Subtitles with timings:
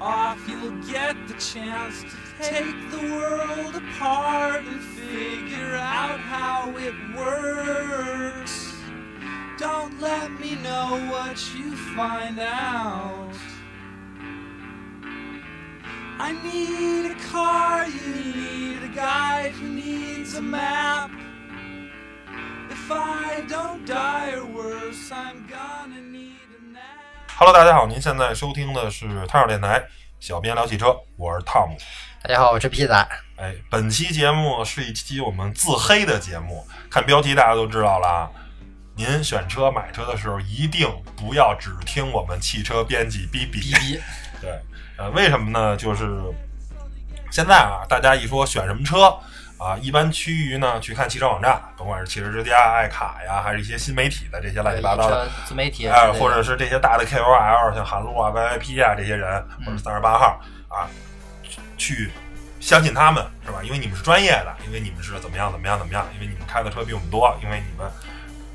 [0.00, 6.94] off, you'll get the chance to take the world apart and figure out how it
[7.16, 8.74] works.
[9.58, 13.32] Don't let me know what you find out.
[16.18, 21.10] I need a car, you need a guide who needs a map.
[22.70, 26.23] If I don't die or worse, I'm gonna need.
[27.36, 29.82] Hello，大家好，您现在收听的是汤小电台，
[30.20, 31.76] 小编聊汽车，我是汤姆。
[32.22, 33.08] 大家好，我是皮仔。
[33.34, 38.30] 哎，本期节目是一期我们自黑的节目，看标题大家都知道了啊。
[38.94, 43.74] 您选车买车的时候，一定不要只听我们汽车编辑哔哔。
[43.74, 44.00] 哔哔，
[44.40, 44.52] 对，
[44.96, 45.76] 呃，为什么呢？
[45.76, 46.08] 就是
[47.32, 49.12] 现在啊，大家一说选什么车
[49.56, 60.90] 啊，一般趋于呢去看汽车网站，甭管是汽车之家、爱卡呀，还是一些新媒体的这些乱七八糟的，自媒体哎，或者是这些大的 KOL，像韩露啊、VIP 啊这些人，或者三十八号啊，
[61.78, 62.10] 去
[62.60, 63.60] 相信他们是吧？
[63.62, 67.86] 因为你们是专业的，因为你们是怎么样怎么样怎么样，因为你们开的车比我们多，因为你们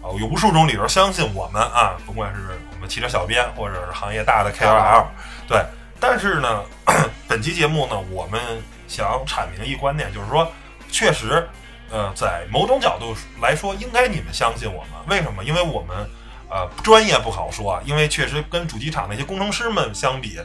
[0.02, 2.42] 啊有无数种理由相信我们啊，甭管是
[2.74, 5.06] 我们汽车小编或者是行业大的 KOL，
[5.48, 5.64] 对。
[6.02, 6.64] 但是呢，
[7.28, 8.40] 本期节目呢，我们
[8.88, 10.50] 想阐明一观点，就是说，
[10.92, 11.48] 确实，
[11.92, 14.92] 呃，在某种角度来说，应该你们相信我们。
[15.08, 15.44] 为什么？
[15.44, 16.10] 因为我们，
[16.50, 20.40] 呃，专业不好说，因为确实跟主机厂那些工程师们相比，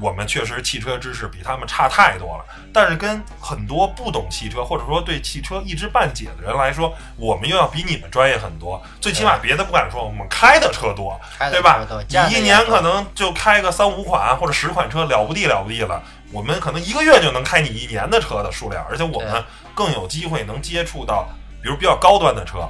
[0.00, 2.44] 我们确实汽车知识比他们差太多了。
[2.72, 8.80] 但是跟很多不懂汽车或者说对汽车一知半解的人来说，我们又要比你们专业很多。
[9.00, 11.20] 最起码别的不敢说，我们开的车多，
[11.50, 11.84] 对吧
[12.28, 16.02] 你一年可能就开个三五款或者十款车，了不地了不地了。
[16.32, 21.28] 我们可能一个月就能开你一年的车的数量，而且我们更有机会能接触到，
[21.62, 22.68] 比如比较高端的车，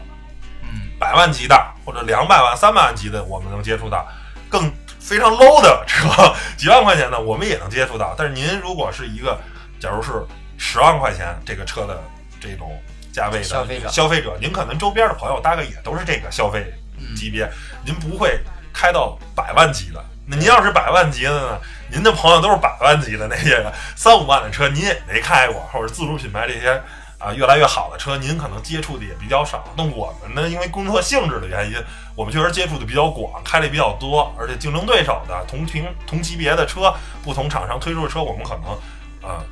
[0.63, 4.07] 嗯，百万级的或者两百万、三百万级的，我们能接触到；
[4.49, 6.09] 更非常 low 的车，
[6.57, 8.15] 几万块钱的，我们也能接触到。
[8.17, 9.39] 但是您如果是一个，
[9.79, 10.25] 假如是
[10.57, 12.03] 十万块钱这个车的
[12.41, 12.81] 这种
[13.13, 17.51] 价位的消费者消费者，您可能周边的朋友大概也都是这个消费嗯级别，
[17.85, 18.41] 您不会
[18.73, 20.03] 开到百万级的。
[20.37, 21.59] 您要是百万级的呢？
[21.91, 26.81] 您的朋友都是百万级的那些人三五万的车，您也没开过，或者自主品牌这些
[27.19, 29.65] 啊越来越好的车，您可能接触的也比较少。
[29.77, 31.77] 那我们呢，因为工作性质的原因，
[32.15, 38.79] 我们确实接触的比较广，开的比较多，而且竞争对手的同平同级别的车，不同厂商推出的车，我们可能
[39.23, 39.45] 呃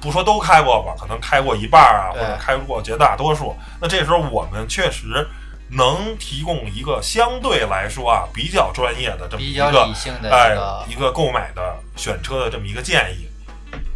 [0.00, 3.56] 不说都开过吧，可能开过一半啊，或者开过绝大多数。
[3.80, 5.26] 那这时候我们确实。
[5.70, 10.56] 能提供一个相对来说啊比较专业的这么比较一个理性的哎
[10.88, 13.28] 一个购买的选车的这么一个建议。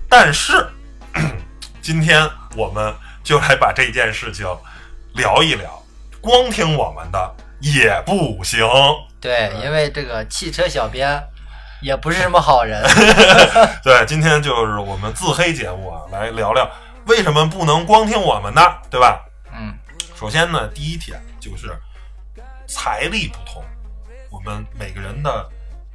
[0.09, 0.69] 但是
[1.81, 2.93] 今天我们
[3.23, 4.45] 就来把这件事情
[5.15, 5.83] 聊一聊，
[6.21, 8.67] 光听我们的也不行。
[9.21, 11.23] 对，因为这个汽车小编
[11.81, 12.83] 也不是什么好人，
[13.85, 16.69] 对，今天就是我们自黑节目啊，来聊聊
[17.07, 19.21] 为什么不能光听我们的，对吧？
[20.21, 21.75] 嗯，首先呢，第一点就是
[22.67, 23.65] 财力不同，
[24.31, 25.31] 我们每个人的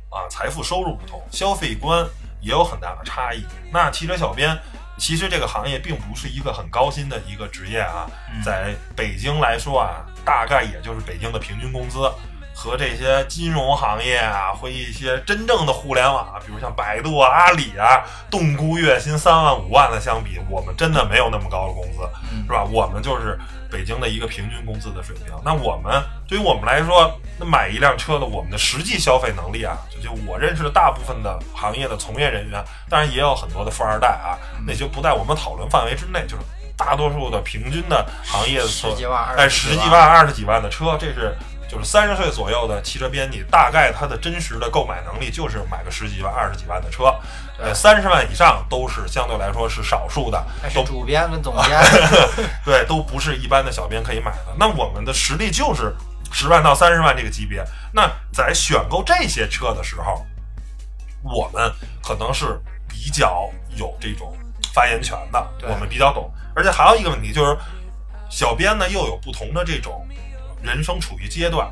[0.10, 2.04] 啊财富收入不同，消费观
[2.42, 3.46] 也有很大的差异。
[3.72, 4.58] 那汽车小编
[4.98, 12.00] 其实这个行业并不是一个很高薪的一个职业啊，嗯在北京来说啊，大概也就是北京的平均工资。
[12.58, 22.00] 和这些金融行业啊，或一些真正的互联网啊，比如像百度啊、阿里啊，动估月薪三万五万的相比，我们真的没有那么高的工资。
[22.32, 22.64] 嗯是吧？
[22.64, 23.38] 我们就是
[23.72, 25.34] 北京的一个平均工资的水平。
[25.44, 36.22] 那我们对于我们来说，那买一辆车的我们的实际消费能力啊，就就我认识的大部分的行业的从业人员，当然也有很多的富二代啊，那就不在我们讨论范围之内。
[36.28, 36.44] 就是
[36.78, 41.34] 大多数的平均的行业的车十几万、哎，二十几万、二十几万的车，这是
[41.70, 47.14] 就是三十岁左右的汽车编辑，大概他的真实的购买能力就是买个十几万、二十几万的车。
[47.58, 51.80] 呃，三十万以上都是相对来说是少数的，都是主编跟总 监，
[52.66, 54.56] 对，都不是一般的小编可以买的。
[54.60, 55.96] 那我们的实力就是
[56.32, 57.64] 十万到三十万这个级别。
[57.94, 60.26] 那在选购这些车的时候，
[61.24, 61.72] 我们
[62.04, 62.60] 可能是
[62.90, 64.38] 比较有这种
[64.74, 66.30] 发言权的，我们比较懂。
[66.54, 67.58] 而且还有一个问题就是，
[68.30, 70.06] 小编呢又有不同的这种
[70.66, 71.72] 人生处于阶段。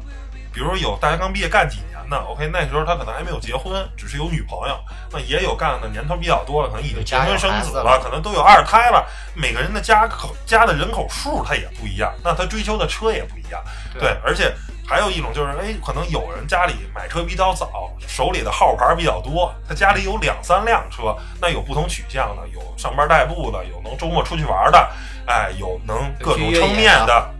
[0.53, 4.77] 比如有大学刚毕业干几年的，OK，那时候他可能还没有结婚，只是有女朋友。
[5.11, 9.03] 那也有干的年头比较多了，可能已经结婚生子了，可能都有二胎了。
[9.33, 13.59] 每个人的家口家的人口数他也不一样，那他追求的车也不一样。
[13.99, 14.53] 对，而且
[14.87, 24.87] 还有一种就是，哎，可能有人家里买车比较早，手里的号牌比较多，他家里有两三辆车，那有不同取向的，有上班代步的，有能周末出去玩的，
[25.25, 27.33] 哎，有能各种撑面的。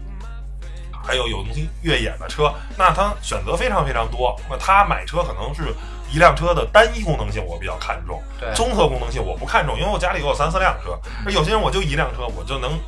[1.03, 4.39] 还有有东西越野的车，那他选择非常非常多。
[4.49, 5.75] 那他买车可能是
[6.11, 12.79] 一辆车的单一功能性我比较看重，对，综合功能性我不看重，因为我家里有三四辆车，而有些人我就一辆车，我就能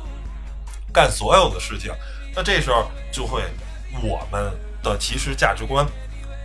[0.92, 1.92] 干所有的事情。
[2.34, 3.42] 那这时候就会
[4.02, 4.50] 我们
[4.82, 5.86] 的其实价值观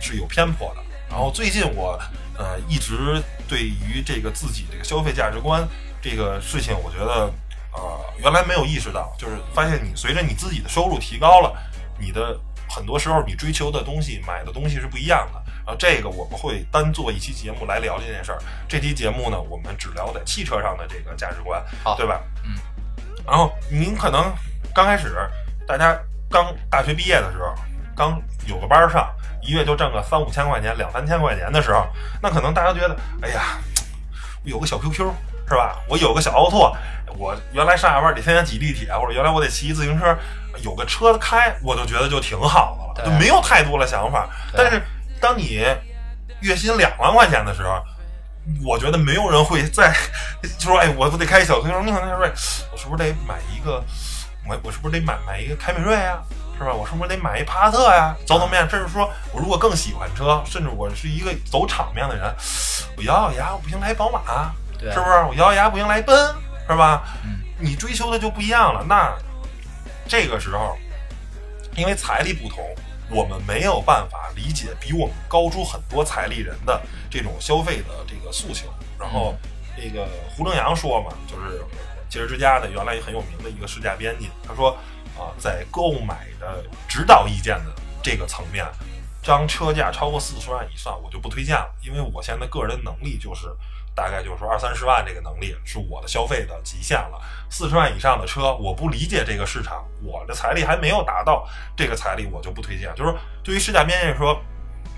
[0.00, 0.82] 是有偏颇的。
[1.08, 1.98] 然后最近我
[2.36, 5.66] 呃一直对于这个自己这个消费价值观
[6.00, 7.30] 这个事情，我觉得
[7.72, 11.52] 呃原来没有意识到，就是发现你随着你自己的收入提高了，
[11.98, 12.38] 你的
[12.68, 15.42] 很多时候你追求的东西、买的东西是不一样的。
[15.64, 18.38] 然后这个我们会单做一期节目来聊这件事儿。
[18.68, 22.20] 这期节目呢，我们只聊在汽车上的这个价值观，好对吧？
[22.44, 22.54] 嗯。
[23.24, 24.32] 然后您可能
[24.74, 25.14] 刚开始
[25.66, 25.96] 大家
[26.28, 27.54] 刚大学毕业的时候，
[27.94, 31.86] 刚有个班儿上，一月就挣个三五千块钱、两三千块钱的时候，
[32.20, 33.58] 那可能大家觉得，哎呀，
[34.44, 35.12] 我有个小 QQ
[35.52, 35.76] 是吧？
[35.86, 36.74] 我有个小奥拓，
[37.18, 40.16] 我原来上下班得天天挤地铁，或者原来我得骑自行车，
[40.62, 44.26] 有个车开，我就觉得就挺好的了，就没有太多的想法。
[44.56, 44.82] 但是
[45.20, 45.62] 当你
[46.40, 47.84] 月薪两万块钱的时候，
[48.64, 49.94] 我觉得没有人会再
[50.58, 52.32] 就说，哎，我不得开小可能说，哎
[52.72, 53.84] 我是不是得买一个，
[54.48, 56.22] 我我是不是得买买一个凯美瑞啊？
[56.58, 56.72] 是吧？
[56.72, 58.14] 我是不是得买一帕萨特呀？
[58.26, 62.32] 走走面，甚至说我如果更喜欢车，甚至我是一个走场面的人，
[62.96, 64.52] 我咬咬牙，我不行来宝马，
[64.82, 65.12] 对，是不是？
[65.28, 66.34] 我咬咬牙不行来奔，
[66.68, 67.04] 是吧？
[67.24, 68.84] 嗯你追求的就不一样了。
[68.88, 69.16] 那
[70.08, 70.76] 这个时候，
[71.76, 72.58] 因为财力不同，
[73.08, 78.66] 我们没有办法理解比我们高出很多财力人的这种消费的这个诉求。
[78.98, 79.36] 然后，
[79.76, 81.62] 这个胡正阳说嘛，就是
[82.08, 84.76] 汽车之家的原来很有名的一个试驾编辑，他说
[85.16, 88.66] 啊、在购买的指导意见的这个层面，
[89.24, 93.46] 当车价超过四十万以上，我就不推荐了，因为我现在个人能力就是
[93.94, 97.20] 大概就是说二三十万这个能力是我的消费的极限了。
[97.50, 101.46] 四十万以上的车，我不理解这个市场，我的财力还没有达到
[101.76, 102.90] 这个财力，我就不推荐。
[102.94, 104.40] 就是对于试驾编辑说，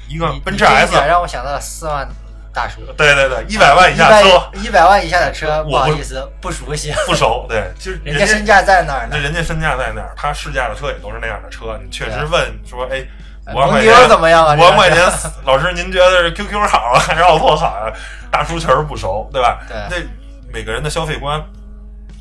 [0.08, 2.08] 一个奔驰 S，让我想到了四万
[2.52, 9.08] 大叔，对对对，一百万以一下车一百万以下的车，不不好意思，不熟悉，不熟，对，就是人家身价在那儿呢。
[9.10, 11.76] 那人家身价在那儿，他试驾的车也都是那样的车。
[11.82, 13.06] 你确实问说，哎，哎
[13.52, 14.54] 五万块钱怎么样啊？
[14.56, 14.98] 五万块钱，
[15.44, 17.92] 老师您觉得是 QQ 好啊，还是奥拓好啊？
[18.30, 19.60] 大叔确实不熟，对吧？
[19.68, 21.42] 对那每个人的消费观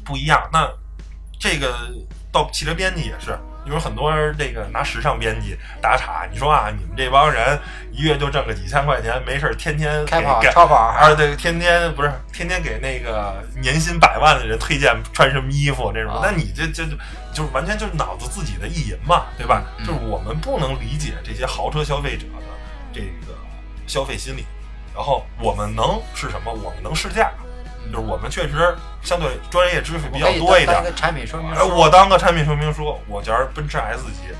[0.04, 0.42] 不一样。
[0.52, 0.68] 那
[1.40, 1.74] 这个
[2.32, 6.28] 到汽车编辑也是，有很多人这个拿时尚编辑打岔。
[6.32, 7.58] 你说啊，你们这帮人
[7.92, 16.98] 一月就挣个几千块钱，没事儿天天开跑超跑啊，对，天天不是天天给那个年薪百万的人推荐穿什么衣服这种，啊那你这这就
[17.34, 19.64] 就是完全就是脑子自己的意淫嘛，对吧？
[19.80, 22.46] 嗯就是我们不能理解这些豪车消费者的
[22.94, 23.36] 这个
[23.88, 24.46] 消费心理，
[24.94, 26.52] 然后我们能是什么？
[26.52, 27.32] 我们能试驾，
[27.92, 30.86] 就是我们确实相对专业知识比较多一点当当一。
[30.86, 31.70] 个产品说明哎，书。
[31.70, 34.34] 我当个产品说明书，我觉得奔驰 S 级、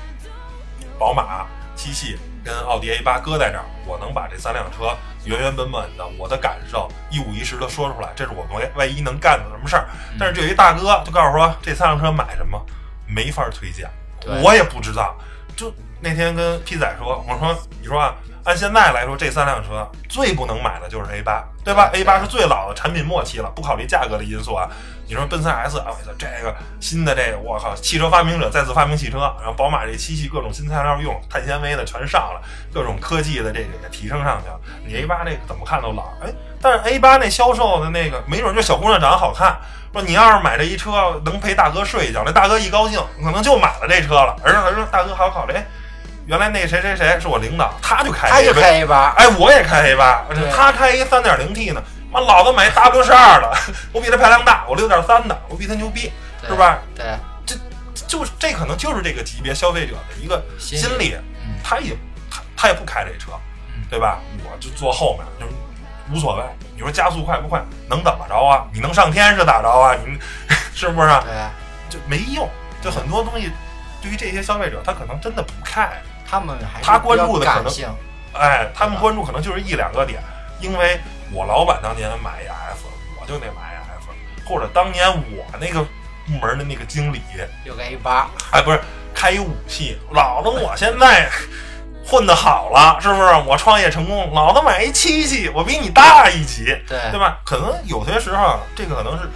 [0.98, 1.46] 宝马、
[1.76, 9.86] 七系跟奥迪 A 八搁在这儿，我能把这三辆车原原本本的我的感受一五一十的说出来，这是我们万一能干的什么事儿。
[10.10, 12.60] 嗯但是就有一大哥就告诉说这三辆车买什么，
[13.06, 13.88] 没法推荐，
[14.42, 15.16] 我也不知道。
[15.56, 18.14] 就那天跟 P 仔说，我说你说啊，
[18.44, 24.68] 按现在来说，这三辆车最不能买的就是 A 八，对吧？A 八是最老的产品末期了，不考虑价格的因素啊。
[25.06, 32.40] 你说奔三 S 啊，我操，这个新的这个，我靠，汽车发明者再次发明汽车，然后宝马这七系各种新材料用，碳纤维的全上了，
[32.72, 34.60] 各种科技的这个也提升上去了。
[34.86, 39.58] 你 A 八这个怎么看都老，哎，但是 A 八那销售的那个，没准就小姑娘长得好看。
[39.92, 44.36] 说你要是买这一车，能陪大哥睡一觉，那大哥一高兴，可能就买了这车了。
[44.42, 45.64] 而且他说大哥还要考虑，哎，
[46.26, 53.54] 原来那谁谁谁是我领导，他就开他就 A 八开 A 八，哎，我也开 A 八，他开一三点零 T 呢，妈老子买 W 十二的，
[53.92, 56.10] 我比他排量大，我六点三的，我比他牛逼，
[56.48, 56.78] 是吧？
[56.94, 57.04] 对，
[58.06, 61.16] 就是这可能就是这个级别消费者的一个心理
[61.62, 61.96] 他也
[62.30, 63.32] 他他也不开这车
[63.74, 64.18] 嗯，对吧？
[64.44, 65.52] 我就坐后面，就是
[66.12, 66.44] 无所谓。
[66.74, 68.64] 你说加速快不快，能怎么着啊？
[68.72, 69.94] 你能上天是咋着啊？
[69.94, 70.18] 你
[70.74, 71.22] 是不是啊？
[71.24, 72.48] 对，就没用。
[72.82, 73.50] 就很多东西，
[74.02, 75.88] 对于这些消费者，他可能真的不 care。
[76.34, 77.72] 他们还是他关注的可能
[78.32, 80.20] 哎，他们关注可能就是一两个点，
[80.60, 80.98] 因为
[81.30, 82.88] 我老板当年买一 F，
[83.20, 84.10] 我就得买一 F，
[84.44, 85.80] 或者当年我那个
[86.26, 87.22] 部门的那个经理，
[87.64, 88.80] 有个 A 八，哎，不是
[89.14, 91.30] 开一五系，老子我现在
[92.04, 93.22] 混的好了，是不是？
[93.46, 97.38] 我创业成功，老子买一七系，我比你大一级，对对吧？
[97.44, 99.30] 可能有些时候这个可能是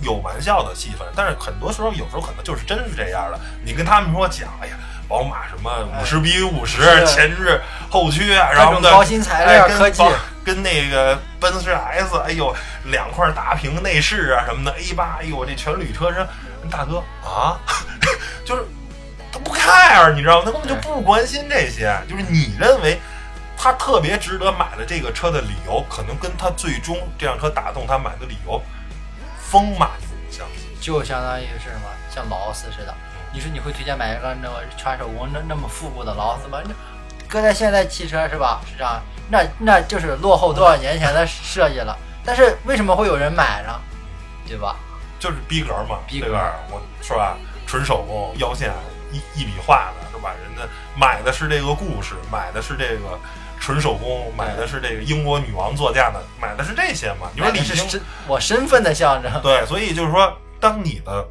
[0.00, 3.38] 有玩笑的气氛，但是很多时候有时候可能就是真是这样的。
[3.64, 4.74] 你跟他们说讲，哎呀。
[5.12, 10.02] 宝马什么五十比五十是前置后驱啊，然后呢各种高新材料科技，
[10.42, 16.26] 跟那个奔驰 S，哎呦，两块大屏内饰啊什么的，A 八，哎呦，这全铝车身，
[16.70, 17.60] 大哥啊，
[18.42, 18.64] 就是
[19.30, 20.44] 他不 care，你知道吗？
[20.46, 21.94] 他根本就不关心这些。
[22.08, 22.98] 就是你认为
[23.54, 28.58] 他特别值得买的这个车的理由，可能跟他最终这辆车打动他买的理由
[29.38, 30.74] 风马牛不相及。
[30.80, 32.94] 就相当于是什么，像劳斯似的。
[33.32, 36.60] 你说你会推荐买一个那个全手工那那么复古的劳斯吗？
[36.64, 36.70] 那
[37.28, 38.60] 搁在现在汽车是吧？
[38.66, 41.96] 是这样那那就是落后多少年前的设计了。
[42.24, 43.80] 但是为什么会有人买呢？
[44.46, 44.76] 对吧？
[45.18, 46.54] 就是逼格嘛，逼格对吧？
[46.70, 47.36] 我是吧？
[47.66, 48.70] 纯手工腰线
[49.10, 50.34] 一一笔画的，是吧？
[50.42, 53.18] 人家买的是这个故事，买的是这个
[53.58, 57.30] 纯手工，买的是这个英国女王座驾的，买的是这些嘛？
[57.34, 59.32] 你说买李宁的是身我身份的象征。
[59.40, 61.26] 对，所以就是说，当你的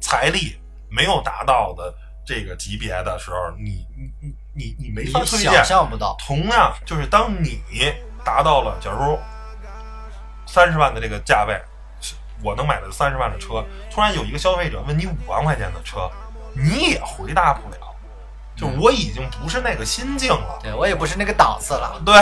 [0.00, 0.56] 财力
[0.94, 1.92] 没有达到的
[2.24, 5.64] 这个级别的时候，你你你你你没法推荐想。
[5.64, 7.60] 象不到，同样，就是当你
[8.24, 9.18] 达到了，假如
[10.46, 11.60] 三十万的这个价位，
[12.42, 16.08] 我能买的三十万的车，突然有一个消费者问你五万块钱的车，
[16.54, 17.76] 你也回答不了。
[18.56, 22.00] 就我已经不是那个心境了，对我也不是那个档次了。
[22.06, 22.14] 对，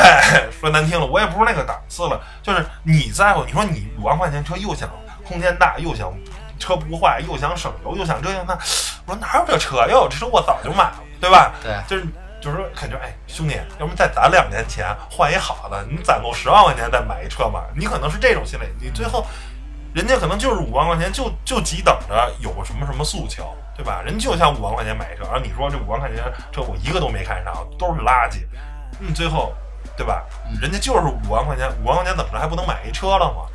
[0.51, 2.19] 说难听了，我也不是那个档次了。
[2.43, 4.89] 就是你在乎，你说你五万块钱车又想
[5.29, 6.11] 空间大，又想
[6.63, 8.55] 车不坏，又想省油，又想这样那，
[9.05, 9.79] 我说哪有这车？
[9.89, 11.53] 要有这车我早就买了，对吧？
[11.61, 12.07] 对，就是
[12.41, 17.65] 就是说，感觉哎，兄弟，要不再攒两年钱换一好的，你攒够十万块钱再买一车嘛？
[17.77, 19.27] 你可能是这种心理，你最后
[19.93, 24.01] 人家可能就是五万块钱就就急等着有什么什么诉求，对吧？
[24.05, 26.19] 人就想五万块钱买一车，然后你说这五万块钱
[26.53, 28.47] 车我一个都没看上，都是垃圾，
[29.01, 29.53] 嗯最后
[29.97, 30.25] 对吧？
[30.61, 33.47] 人家就是五万块钱，五万块钱怎么着还不能买一车了吗？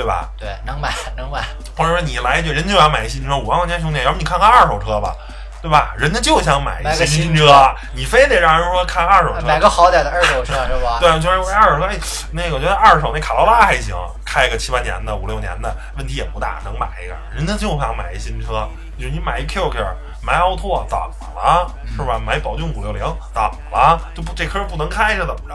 [0.00, 0.30] 对吧？
[0.38, 1.44] 对，能买能买。
[1.76, 5.14] 或者说你来一句，人就想买一新车，五万块钱兄弟，要不你看看二手车吧，
[5.60, 5.92] 对吧？
[5.98, 10.96] 人家就想买一新新车，你非得让人说看二手车，买个好点的二手车是吧？
[11.00, 11.98] 对，就是二手车，哎，
[12.32, 17.14] 那个我觉得二手那卡罗拉还行，开个七八年的、五六年的，问题也不大，能买一个。
[17.30, 18.66] 人家就想买一新车，
[18.98, 19.84] 就是你买一 QQ，
[20.22, 21.70] 买奥拓怎么了？
[21.94, 22.18] 是吧？
[22.18, 23.02] 买宝骏五六零
[23.34, 24.00] 怎么了？
[24.14, 25.54] 就不这科不能开是怎么着？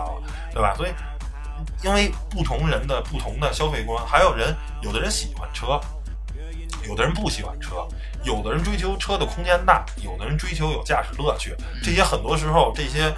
[0.54, 0.74] 对吧？
[0.78, 0.94] 所以，
[1.86, 5.80] 因为不同人的不同的消费观，还有人有的人喜欢车，
[6.84, 7.88] 有的人不喜欢车，
[8.24, 11.56] 有的人追求车的空间大，有的人追求有驾驶乐趣。
[11.84, 13.14] 这些很多时候这些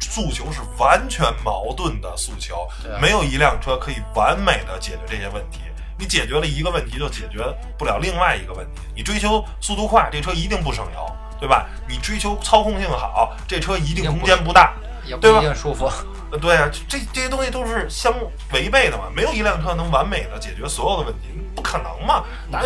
[0.00, 2.68] 诉求是完全矛盾的诉求
[3.00, 5.60] 没有一辆车可以完美的解决这些问题。
[5.96, 7.38] 你解决了一个问题，就解决
[7.78, 8.80] 不了另外一个问题。
[8.96, 11.06] 你追求速度快，这车一定不省油，
[11.38, 11.68] 对吧？
[11.88, 14.74] 你追求操控性好，这车一定空间不大。
[15.08, 15.90] 也不对吧一定舒服。
[16.30, 18.14] 呃，对啊，这这些东西都是相
[18.52, 22.24] 违背的嘛，没有一辆车能完美的解决所有的问题，不可能嘛。
[22.50, 22.64] 那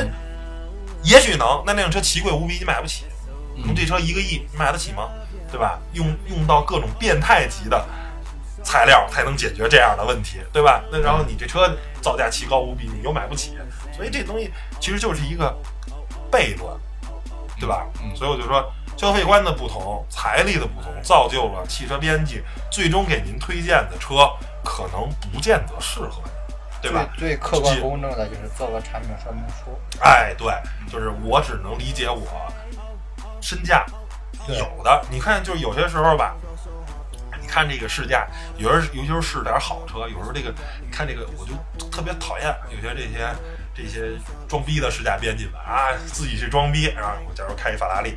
[1.02, 3.04] 也许能，那那辆车奇贵无比，你买不起。
[3.54, 5.08] 你这车一个亿，你买得起吗？
[5.50, 5.78] 对吧？
[5.92, 7.86] 用用到各种变态级的
[8.64, 10.82] 材料才能解决这样的问题，对吧？
[10.90, 11.70] 那然后你这车
[12.00, 13.58] 造价奇高无比，你又买不起，
[13.94, 15.54] 所以这东西其实就是一个
[16.30, 16.74] 悖论，
[17.60, 17.86] 对吧？
[18.02, 18.72] 嗯所以我就说，
[19.02, 22.40] 消费观的不同，财力的不同，造就了汽车编辑
[22.70, 24.30] 最终给您推荐的车
[24.64, 27.08] 可能不见得适合你，对吧？
[27.18, 29.76] 最最客观公正的就是做个产品说明书。
[29.98, 30.54] 哎，对，
[30.88, 32.28] 就是我只能理解我
[33.40, 33.84] 身价
[34.46, 35.04] 有的。
[35.10, 36.36] 你看，就是有些时候吧，
[37.40, 38.24] 你看这个试驾，
[38.56, 43.34] 有人尤其是试点好车，有时候这个你看这个，我就特别讨厌有些这些
[43.74, 44.16] 这些
[44.48, 48.16] 装逼的试驾编辑们啊，自己去装逼，然后我假如开一法拉利。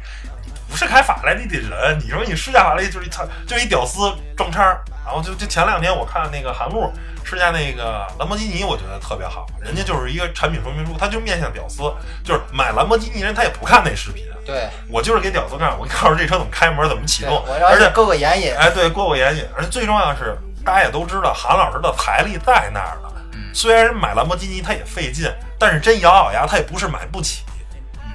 [0.68, 4.00] 你不是开法拉利的人，你说你试驾法拉利就是一操，就一屌丝
[4.36, 4.82] 撞叉儿。
[5.06, 6.92] 然后就就前两天我看那个韩露
[7.24, 11.84] 试驾那个兰博基尼，我觉得特别好，人家就是一个产品说明书，他就面向屌丝，
[12.24, 18.56] 就是买兰博基尼人他也不看那视频，对，我就是给屌丝看，我告诉这车怎么开门，怎么启动，而且过过眼瘾。
[18.56, 23.10] 哎对过过眼瘾，而且最重要的是，大家也都知道韩老师的财力在那儿呢，
[23.54, 27.44] 虽然人买兰博基尼他也费劲，但是真咬咬牙他也不是买不起，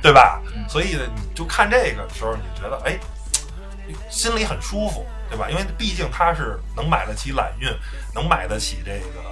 [0.02, 0.40] 对吧？
[0.69, 2.99] 所以呢，你就看这个的时候，你就觉得哎，
[4.09, 5.49] 心里很舒服，对吧？
[5.50, 7.69] 因为毕竟他是能买得起揽运，
[8.14, 9.23] 能买得起这个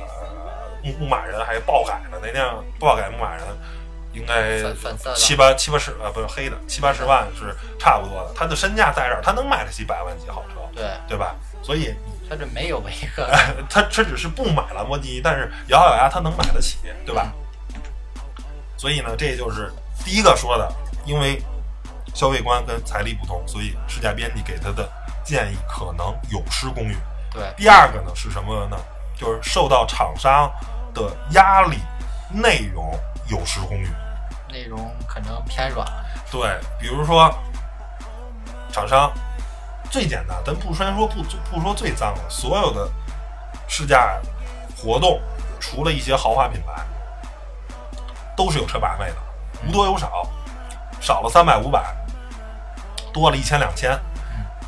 [0.82, 3.44] 牧牧马人，还爆改的那辆爆改牧马人，
[4.12, 4.62] 应该
[5.14, 11.34] 七八七八十呃不是黑的七八十万是差不多的，他的身价在这儿，他能买得起百万级豪车，对，对吧？
[11.62, 11.94] 所以
[12.28, 13.26] 他这没有一个
[13.68, 17.32] 他他只是不买兰博基尼，但是咬咬牙他能买得起，对吧？
[18.76, 19.72] 所以呢，这就是
[20.04, 20.72] 第一个说的，
[21.04, 21.42] 因为
[22.14, 24.88] 消费观跟财力不同，所以试驾编辑给他的
[25.22, 26.96] 建议可能有失公允。
[27.30, 28.76] 对第二个呢是什么呢？
[29.16, 30.50] 就是受到厂商
[30.94, 31.78] 的压力，
[32.30, 33.88] 内容有失公允。
[34.50, 35.86] 内容可能偏软。
[36.30, 37.30] 对，比如说
[38.72, 39.12] 厂商
[39.90, 42.90] 最简单，咱不先说不不说最脏的，所有的
[43.66, 44.18] 试驾
[44.76, 45.20] 活动，
[45.60, 46.82] 除了一些豪华品牌，
[48.34, 49.16] 都是有车把费的，
[49.66, 50.28] 无多有少，
[51.00, 51.82] 少了三百五百，
[53.12, 53.98] 多了一千两千，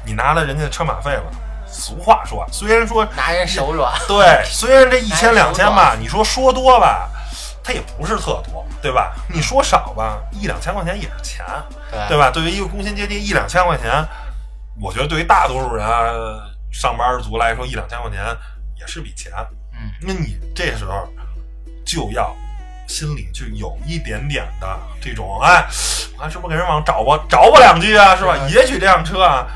[0.05, 1.25] 你拿了人家的车马费了。
[1.67, 7.09] 俗话说，虽然说拿人手软， 对，虽然这一千两千吧，你说说多吧，
[7.63, 9.15] 它也不是特多，对吧？
[9.29, 11.45] 你说少吧，一两千块钱也是钱，
[11.91, 12.29] 对对吧？
[12.29, 14.05] 对于一个工薪阶级，一两千块钱，
[14.81, 16.43] 我觉得对于大多数人啊，
[16.73, 18.19] 上班族来说，一两千块钱
[18.77, 19.33] 也是笔钱。
[19.73, 21.09] 嗯，那你这时候
[21.87, 22.35] 就要
[22.91, 25.65] 心里就有一点点的这种，哎，
[26.17, 28.37] 我看是不是给人往找吧找吧两句啊，是吧？
[28.49, 29.47] 也许这辆车啊，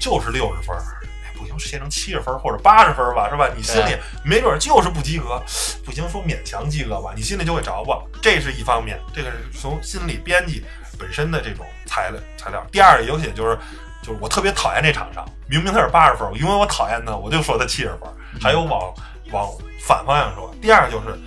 [0.00, 0.80] 就是六十分儿，
[1.24, 3.48] 哎，不行，写成七十分儿或者八十分儿吧，是吧？
[3.56, 5.42] 你心里没准儿就是不及格，
[5.84, 10.64] 不行，说勉强及格吧，你心里就会找吧，这是一方面，这个是从心理编辑
[10.96, 12.64] 本身的这种材料材料。
[12.70, 13.58] 第二个，尤其就是
[14.00, 18.14] 就是我特别讨厌这厂商，明明他是八十分儿，因为我讨厌他，我就说他七十分儿。
[18.40, 18.94] 还有往
[19.32, 19.48] 往
[19.84, 21.18] 反方向说，第二个就是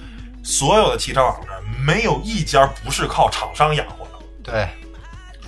[0.43, 4.11] 所有的汽车网站没有一家不是靠厂商养活的。
[4.43, 4.67] 对，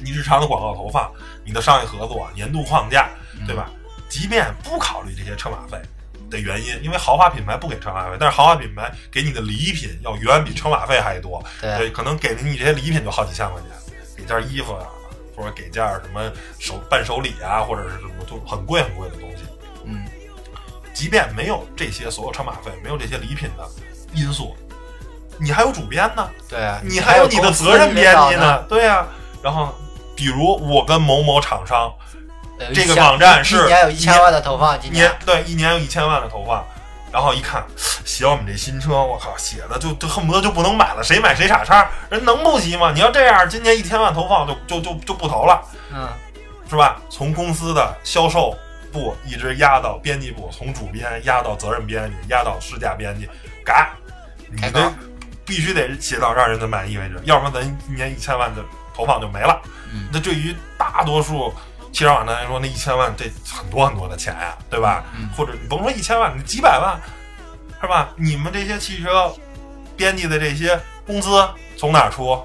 [0.01, 1.11] 你日常的广告投放，
[1.43, 3.09] 你的商业合作、年度框架，
[3.45, 3.69] 对吧？
[4.07, 5.77] 即便不考虑这些车马费
[6.29, 14.87] 的原因，因为豪华品牌不给车马费，但是豪华品牌给你的礼品要远比车马费还多，对可能给了你这些礼品就好几千块钱，给件衣服啊，
[15.35, 19.43] 或者给件什么手伴手礼啊，或者是什么都很贵很贵的东西。
[19.83, 20.05] 嗯，
[20.93, 23.67] 即便没有这些所有车马费，没有这些礼品的
[24.13, 24.55] 因素，
[25.37, 29.05] 你还有主编呢，对啊，你还有你的责任编辑呢，对呀、
[29.41, 29.73] 然后，
[30.15, 31.91] 比如我跟某某厂商，
[32.73, 35.11] 这个网站是一年有一千万的投放，今年。
[35.25, 36.63] 对一年有一千万的投放，
[37.11, 37.63] 然后一看
[38.05, 42.91] 写我们这新车，我靠，写的就就恨不得就不能买了，谁买谁傻叉，人能不急吗？
[42.93, 45.61] 你要这样，今年一千万投放就就就就不投了，
[45.93, 46.07] 嗯，
[46.69, 46.99] 是吧？
[47.09, 48.57] 从公司的销售
[48.91, 53.29] 部一直压到编辑部，从主编压到责任编辑，压到试驾编辑，
[53.65, 53.89] 嘎，
[54.49, 54.79] 你改稿。
[54.79, 54.93] 得
[55.45, 58.63] 必须得写到让人家满意为止，要不然咱一年一千万的
[58.95, 59.61] 投放就没了。
[59.93, 61.53] 嗯那对于大多数
[61.91, 65.03] 汽车网站来说，那一千万这很多很多的钱呀，对吧？
[65.17, 66.99] 嗯或者你甭说一千万，你几百万，
[67.79, 68.09] 是吧？
[68.17, 69.31] 你们这些汽车
[69.95, 71.29] 编辑的这些工资
[71.77, 72.43] 从哪儿出？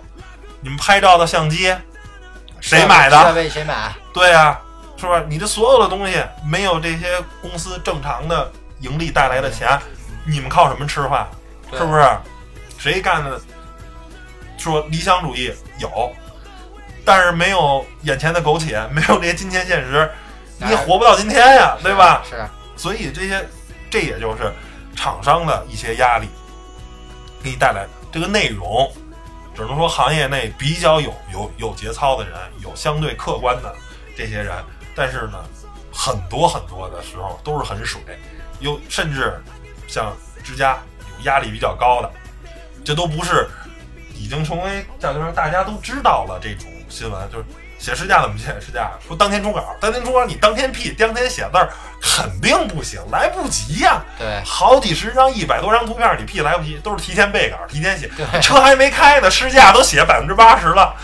[0.61, 1.75] 你们拍照的相机
[2.61, 3.19] 谁买的？
[3.25, 3.93] 设备谁买？
[4.13, 4.61] 对呀、
[4.97, 5.23] 是吧？
[5.27, 9.81] 你这所有的东西没有这些公司正常的盈利带来的钱，
[10.27, 11.27] 你们靠什么吃饭？
[11.73, 12.05] 是不是？
[12.81, 13.41] 谁干的？
[14.57, 16.13] 说理想主义有，
[17.03, 20.11] 但是没有眼前的苟且，没有这些金钱现实，
[20.59, 22.23] 你也活不到今天呀，对吧？
[22.29, 23.43] 是，所以这些，
[23.89, 24.53] 这也就是
[24.95, 26.29] 厂商的一些压力，
[27.43, 28.93] 给你带来这个内容，
[29.55, 33.75] 只能说行业内比较有有有节操的人，有相对客观的
[34.15, 34.55] 这些人，
[34.95, 35.43] 但是呢，
[35.91, 37.99] 很多很多的时候都是很水，
[38.59, 39.43] 有甚至
[39.89, 40.15] 像
[40.45, 40.79] 之家
[41.17, 42.13] 有压力比较高的，
[42.85, 43.49] 这都不是
[44.15, 47.45] 已经成为叫做大家都知道了这种新闻，就是
[47.79, 60.95] 写试驾怎么写试驾，说当天出稿，当天出稿你当天批，当天写字儿肯定不行，来不及呀、对好几十张、一百多张图片你 P 来不及，都是提前备稿、提前写，对车还没开呢，试驾都写百分之八十了。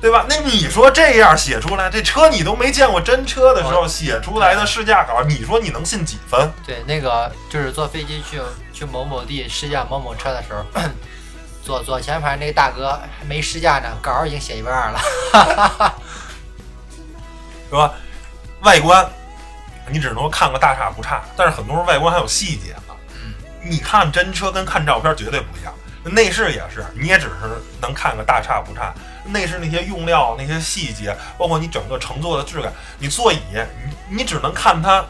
[0.00, 0.24] 对吧？
[0.28, 6.48] 那你说这样写出来，这车你都没见过真车的时候写出来的试驾稿，你说你能信几分？
[6.64, 8.40] 对，那个就是坐飞机去
[8.72, 10.64] 去某某地试驾某某车的时候，
[11.68, 15.94] 左左前排那个大哥还没试驾呢，稿儿已经写一半儿了。
[17.68, 17.92] 是吧？
[18.62, 19.06] 外观
[19.90, 22.96] 你只能看个大差不差，但是很多时候外观还有细节呢。
[23.22, 25.74] 嗯，你看真车跟看照片绝对不一样。
[26.04, 28.94] 内饰也是，你也只是能看个大差不差。
[29.26, 33.38] 内饰那些用料、那些细节，包括你整个乘坐的质感，你座椅，
[34.08, 35.04] 你你只能看它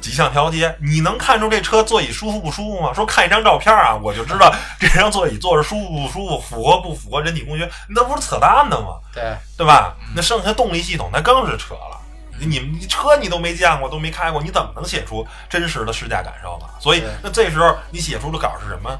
[0.00, 2.92] 几项调节，你能看出这车座椅舒服不舒服吗？
[2.94, 8.98] 说看一张照片啊，我就知道这张座椅坐着舒服不舒服，符合不符合人体工学，那不是扯淡的吗？
[9.14, 9.22] 对，
[9.58, 9.94] 对吧？
[10.14, 12.00] 那剩下动力系统那更是扯了。
[12.42, 16.66] 你们你车你都没见过，都没开过，你怎么能写出真实的试驾感受呢？
[16.80, 18.98] 所以那这时候你写出的稿是什么？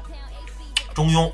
[0.93, 1.31] 中庸。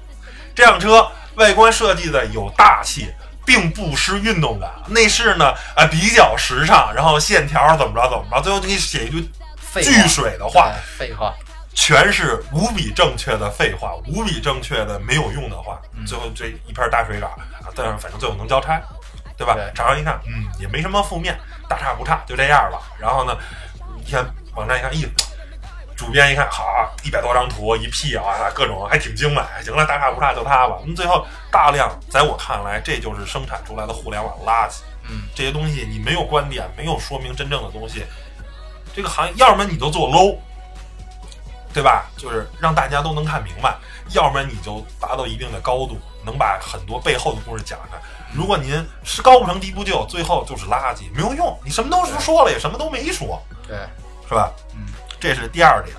[0.55, 3.11] 这辆车外观设计的有大气，
[3.45, 4.71] 并不失运动感。
[4.87, 9.29] 内饰呢，啊比较时尚，然后线条怎么着怎么着，最后就给你写一句
[9.73, 11.33] 巨废话，水的话，废话，
[11.73, 15.79] 全是无比正确的废话，无比正确的没有用的话。
[15.95, 18.81] 嗯最后这一片大水稿啊，但是反正最后能交差，
[19.35, 19.53] 对吧？
[19.55, 22.79] 对厂商一看，嗯，也没什么负面，大差不差，就这样了。
[22.99, 23.35] 然后呢，
[24.05, 24.25] 一看
[24.55, 25.07] 网站一看，咦，
[25.95, 26.63] 主编一看，好，
[27.03, 29.41] 一百多张图一 P 啊，各种还挺精美。
[29.63, 30.77] 行了，大差不差就它吧。
[30.85, 34.81] 那最后大量，在我看来，这就是生产出来的互联网垃圾。
[35.09, 38.05] 嗯，这些东西你没有观点，没有说明真正的东西，
[38.97, 40.35] 这个行业要么你就做 low，
[41.71, 42.07] 对吧？
[42.17, 43.77] 就是让大家都能看明白，
[44.09, 47.97] 要不然你就达到一定的高度，能把很多背后的故事讲开。
[48.33, 51.55] 如果您是高不成低不就，最后就是垃圾，没有用。
[51.63, 53.77] 你什么都说了，也什么都没说，对，
[54.27, 54.51] 是吧？
[54.73, 54.87] 嗯，
[55.19, 55.95] 这是第二点。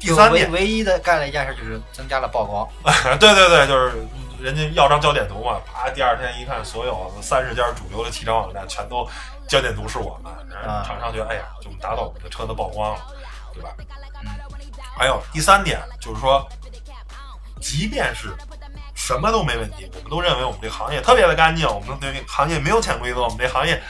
[0.00, 2.66] 第三点，唯一的干了一件事就是增加了曝光，
[3.20, 4.02] 对对对，就是
[4.40, 9.06] 人家要张焦点图嘛，啪，第二天一看，所有三十家主流的汽车网站全都
[9.48, 13.00] 焦点图是我们，然后啊厂商觉得，哎呀，就达到我们的车的曝光了，
[13.52, 13.70] 对吧？
[14.22, 14.30] 嗯，
[14.96, 16.46] 还有第三点就是说，
[17.60, 18.34] 即便是
[18.94, 23.80] 什么都没问题，我们都认为我们这个行业特别的干净，我们这个行业没有潜规则，我们这行业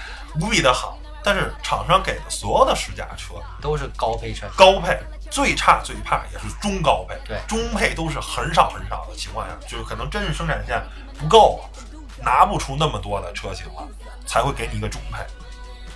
[0.40, 0.98] 无比的好。
[1.26, 10.78] 但是厂商给的所有的试驾车，都是高配车，高配最差最怕也是中高配，对中配都是很少很少的情况下，就是可能真是生产线
[11.18, 11.82] 不够了，
[12.22, 13.88] 拿不出那么多的车型了，
[14.26, 15.24] 才会给你一个中配。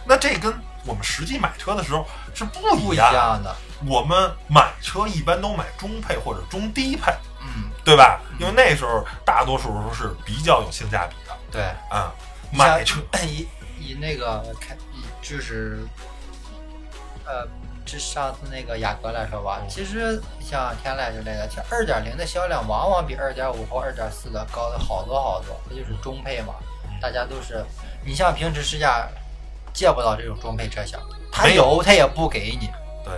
[0.09, 0.53] 那这跟
[0.87, 3.55] 我们实际买车的时候是不不一一样的。
[3.87, 8.21] 我们买车一般都买中配或者中低配，嗯，对吧？
[8.41, 12.13] 因为那时候大多数时候是比较有性价比的对，啊、
[12.51, 13.47] 买车以
[13.79, 15.87] 以那个开以就是，
[17.25, 17.47] 呃，
[17.87, 26.55] 这上次那个雅阁来说吧，其实像天籁之类的，像二点零的销量往往比二点五或二点四的高的好多好多，这就是中配嘛，
[27.01, 27.65] 大家都是，
[28.05, 29.07] 你像平时试驾
[29.79, 30.99] 借不到这种中配车型，
[31.31, 32.69] 他有他也不给你，
[33.05, 33.15] 对，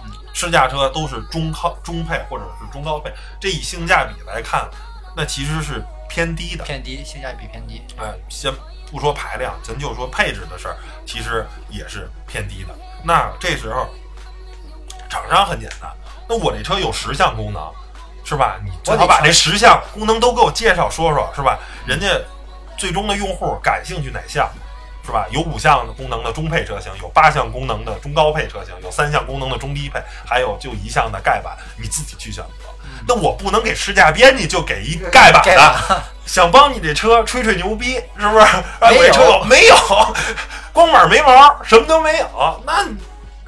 [0.00, 4.68] 嗯试驾车都是中靠中配或者是中高配，这以性价比来看，
[5.16, 6.64] 那其实是偏低的。
[6.64, 8.52] 偏低，性价比偏低，哎，先
[8.90, 12.74] 不说排量，咱就说配置的事儿，其实也是偏低的。
[13.04, 13.86] 那这时候，
[15.08, 15.88] 厂商很简单，
[16.28, 17.62] 那我这车有十项功能，
[18.24, 18.58] 是吧？
[18.64, 21.60] 你最好把这十项功能都给我介绍说说，是吧？
[21.86, 22.08] 人家
[22.76, 24.50] 最终的用户感兴趣哪项？
[25.08, 25.26] 是吧？
[25.30, 32.68] 有五项功能的中配车型，有八项功能的中高配车型，有三项功能的中低配，还有就一项的盖板，你自己去选择。
[33.06, 38.46] 那我不能给试驾编辑就给一盖板的， 想帮你这车吹吹牛逼，是不是？
[38.80, 39.76] 哎，没有没有？
[40.74, 42.62] 光板没毛，什么都没有。
[42.66, 42.86] 那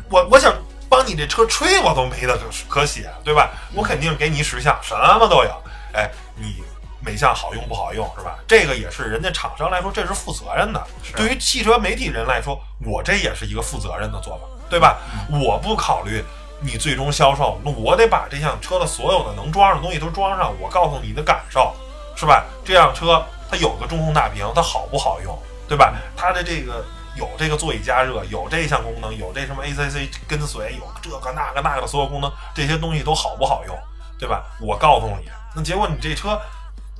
[0.08, 0.54] 我我想
[0.88, 3.50] 帮你这车吹，我都没得可可写，对吧？
[3.74, 5.50] 我肯定给你十项，什么都有。
[5.92, 6.64] 哎，你
[7.04, 8.38] 每项好用不好用，是吧？
[8.46, 10.86] 这个也是人家厂商来说，这是负责任的。
[11.16, 14.98] 对于汽车媒体人来说，我这也是一个负责任的做法，对吧？
[15.30, 16.24] 我不考虑。
[16.62, 21.74] 你最终销售，那我得把这项车的所有的能装上的东西都装上，我告诉你的感受，
[22.14, 22.44] 是吧？
[22.62, 25.34] 这辆车它有个中控大屏，它好不好用，
[25.66, 25.94] 对吧？
[26.14, 26.84] 它的这个
[27.16, 33.74] 有这个座椅加热，有这项功能，有这什么 ACC 跟随，有这个那个那个的所有功能，这些东西都好不好用，
[34.18, 34.44] 对吧？
[34.60, 36.38] 我告诉你，那结果你这车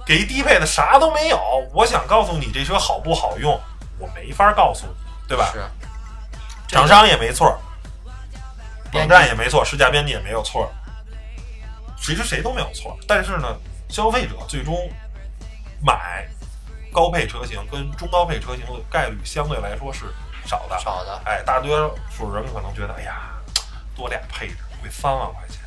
[0.06, 1.38] 给一低配的啥都没有，
[1.72, 3.60] 我想告诉你这车好不好用，
[3.98, 4.92] 我没法告诉你，
[5.28, 5.50] 对吧？
[5.52, 5.62] 是，
[6.68, 7.58] 厂商也没错，
[8.92, 10.70] 网站也没错，试驾编辑也没有错，
[12.00, 12.98] 其实谁都没有错。
[13.06, 13.56] 但是呢，
[13.88, 14.74] 消费者最终
[15.84, 16.26] 买
[16.92, 20.06] 高配车型跟中高配车型的概率相对来说是
[20.44, 20.78] 少的。
[20.78, 23.30] 少的，哎，大多数人可能觉得，哎呀，
[23.94, 25.60] 多俩配置贵三万块钱，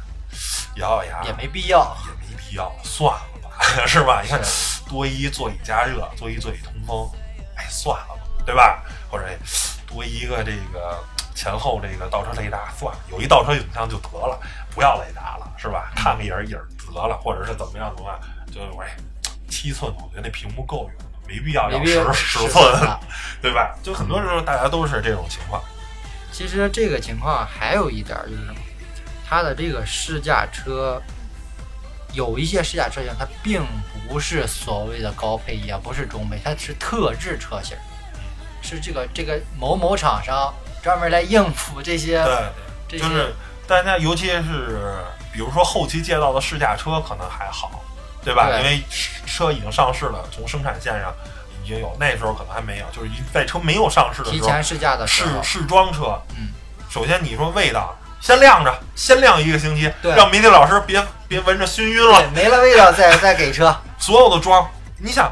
[0.75, 3.42] 咬咬牙也没必要，也没必要，算了吧，
[3.87, 4.21] 是吧？
[4.23, 4.41] 你看
[4.87, 7.09] 多一座椅加热，多一座椅通风，
[7.55, 8.83] 哎，算了吧，对吧？
[9.09, 9.37] 或者哎
[9.87, 11.03] 多一个这个
[11.35, 14.39] 前后这个倒车雷达，算了，有一倒车影像就得了，
[14.73, 15.91] 不要雷达了，是吧？
[15.95, 18.19] 看个影儿影儿得了，或者是怎么样怎么样，
[18.51, 18.95] 就哎，
[19.49, 22.99] 七寸，我觉得那屏幕够用了，没必要要十十寸
[23.41, 23.75] 对吧？
[23.83, 25.61] 就很多时候大家都是这种情况，
[26.31, 28.59] 其实这个情况还有一点儿就是什么，
[29.27, 31.01] 它的这个试驾车，
[32.13, 33.61] 有一些试驾车型它并
[34.07, 37.75] 不是所谓的高配，也不是中配，它是特制车型，
[38.61, 42.33] 是这个这个某某厂商专门来应付这些对。
[42.87, 43.33] 这就是
[43.67, 44.97] 大家，尤其是
[45.31, 47.83] 比如说后期借到的试驾车，可能还好，
[48.23, 48.47] 对吧？
[48.47, 48.83] 对因为
[49.25, 51.11] 车已经上市了，从生产线上
[51.63, 56.21] 已经有，那时候可能还没有，就是一在车没有上市的时候，提前试驾的时候，试试装车。
[56.37, 56.49] 嗯，
[56.87, 62.23] 首先你说味道，先晾着，先晾一个星期，对让媒体老师别别闻着熏晕对，了。
[62.33, 64.65] 没了味道再再给车， 所有的装，
[64.97, 65.29] 你想。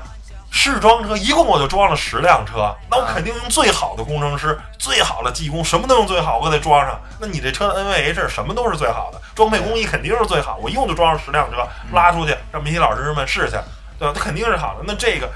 [0.54, 6.99] 试装车一共我就装了十辆车，那我啊肯定用最好的工程师、最好的技工，什么都用最好，我给它装上。
[7.21, 10.60] 那你这车的 NVH 什么都是最好的，装配工艺肯定是最好。
[10.62, 13.56] 我一共就装了十辆车，拉出去让媒体老师们试去，
[13.97, 14.13] 对吧？
[14.13, 14.84] 它肯定是好的。
[14.86, 15.30] 那这个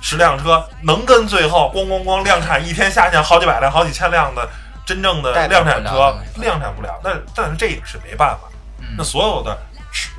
[0.00, 4.48] 十辆车能跟最后咣咣咣量产一天下线好几百辆、好几千辆的
[4.86, 7.00] 真正的量产车量产不了？
[7.02, 8.48] 那但是这也是没办法。
[8.80, 9.58] 嗯那所有的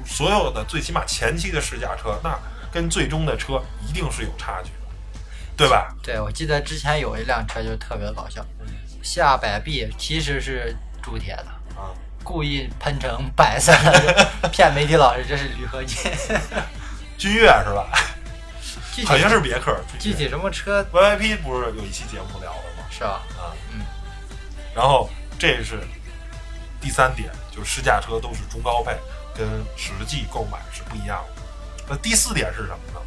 [0.05, 2.37] 所有的最起码前期的试驾车，那
[2.71, 5.19] 跟最终的车一定是有差距的，
[5.55, 5.93] 对吧？
[6.01, 8.43] 对，我记得之前有一辆车就特别搞笑，
[9.03, 11.45] 下摆臂其实是铸铁的，
[11.79, 16.11] 啊，故意喷成白色的， 骗媒体老师这是铝合金。
[17.17, 17.87] 君越是吧？
[19.05, 19.73] 好像是别克。
[19.99, 22.87] 具体什么车 VIP 不是有一期节目聊的吗？
[22.89, 23.21] 是吧？
[23.37, 23.79] 啊，嗯。
[24.75, 25.09] 然后
[25.39, 25.79] 这是
[26.81, 28.95] 第三点，就是试驾车都是中高配，
[29.33, 31.41] 跟实际购买是不一样的。
[31.87, 32.99] 那第四点是什么呢？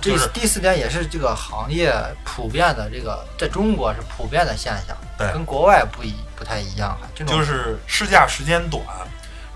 [0.00, 1.90] 这就是第四点也是这个行业
[2.26, 7.08] 普遍的这个，在中国是普遍的现象，对跟国外不一不太一样哈。
[7.14, 8.84] 这种就是试驾时间短，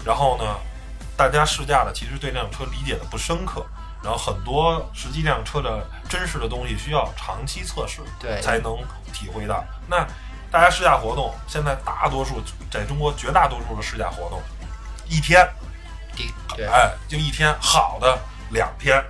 [0.07, 0.57] 然后呢，
[1.19, 3.67] 大家试驾的其实对这辆车理解的不深刻，
[4.03, 8.79] 然后很多实际这辆车的真实的东西需要长期测试对才能
[9.13, 9.63] 体会到。
[9.87, 10.07] 那
[10.51, 14.43] 大家试驾活动现在大多数在中国绝大多数的试驾活动，
[15.09, 15.47] 一天，
[16.71, 18.19] 哎，就一天，好的
[18.51, 19.03] 两天，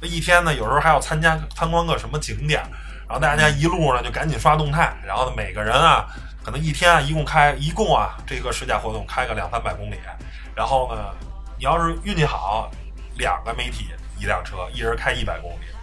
[0.00, 2.62] 那一天呢，有时候还要参加参观个什么景点，
[3.08, 6.06] 然后大家一路呢就赶紧刷动态，然后呢每个人啊，
[6.44, 9.98] 可能一天啊一共开一共啊这个试驾活动开个两三百公里，
[10.54, 11.02] 然后呢，
[11.58, 12.70] 你要是运气好，
[13.18, 15.73] 两个媒体一辆车，一人开一百公里。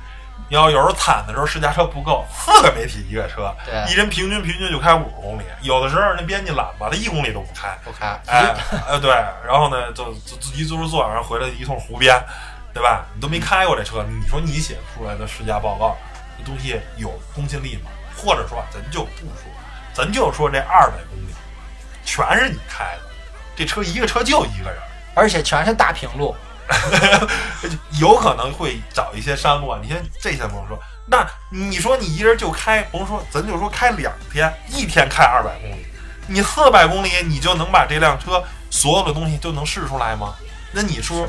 [0.51, 5.43] 你要有时候惨的时候，试驾车不够，四个媒体一个车，对一人平均平均就开五十公里。
[5.61, 8.53] 有的时候那编辑懒吧，他一公里都不开，不开，哎，
[8.85, 9.11] 呃，对，
[9.47, 12.21] 然后呢，就就自己就是坐，然后回来一通胡编，
[12.73, 13.05] 对吧？
[13.15, 15.95] 你都没开过这车，你说你写出来的试驾报告，
[16.37, 17.89] 这东西有公信力吗？
[18.17, 19.49] 或者说，咱就不说，
[19.93, 21.33] 咱就说这二百公里，
[22.03, 23.03] 全是你开的，
[23.55, 24.77] 这车一个车就一个人，
[25.15, 26.35] 而且全是大平路，
[27.99, 29.79] 有可能会找一些山路啊。
[29.81, 35.85] 你先这先不用说，那你说你一人就开，甭说，咱就说开两天，一天开二百公里，
[36.27, 40.33] 你四百公里你就能把这辆车所有的东西都能试出来吗？
[40.71, 41.27] 那你说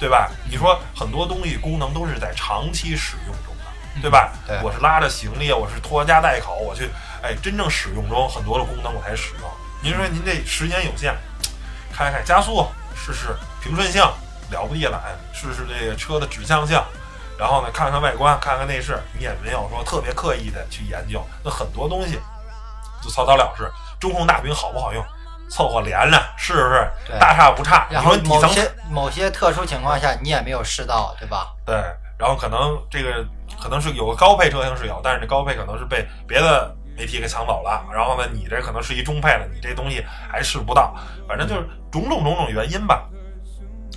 [0.00, 0.28] 对吧？
[0.50, 4.32] 你说很多东西功能都是在长期使用中的，对吧？
[4.46, 6.90] 对我是拉着行李，我是拖家带口，我去，
[7.22, 9.48] 哎，真正使用中很多的功能我才使用。
[9.80, 11.14] 您说您这时间有限，
[11.92, 14.02] 开开加速，试试平顺性，
[14.54, 16.80] 了不地了，哎，试试这个车的指向性，
[17.36, 22.18] 然后呢，看看外观，看看内饰，你也没有说特别刻意的去研究，那很多东西
[23.02, 23.70] 就草草了事。
[24.00, 25.04] 中控大屏好不好用？
[25.50, 26.90] 凑合连着试试，
[27.20, 27.86] 大差不差。
[27.90, 31.48] 你然后说某些某些特殊情况下你也没有试到，对吧？
[31.66, 31.74] 对，
[32.18, 33.24] 然后可能这个
[33.60, 37.84] 可能是有个高配车型是有，但是这高配可能是被别的媒体给抢走了。
[37.92, 40.94] 然后呢，你这可能是一中配了，你这东西还试不到，
[41.28, 43.04] 反正就是种种种种原因吧。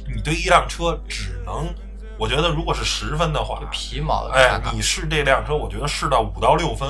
[0.05, 1.73] 你对一辆车只能，
[2.17, 6.89] 我觉得如果是十分的话就，皮毛的哎你试这辆车，我觉得试到五到六分，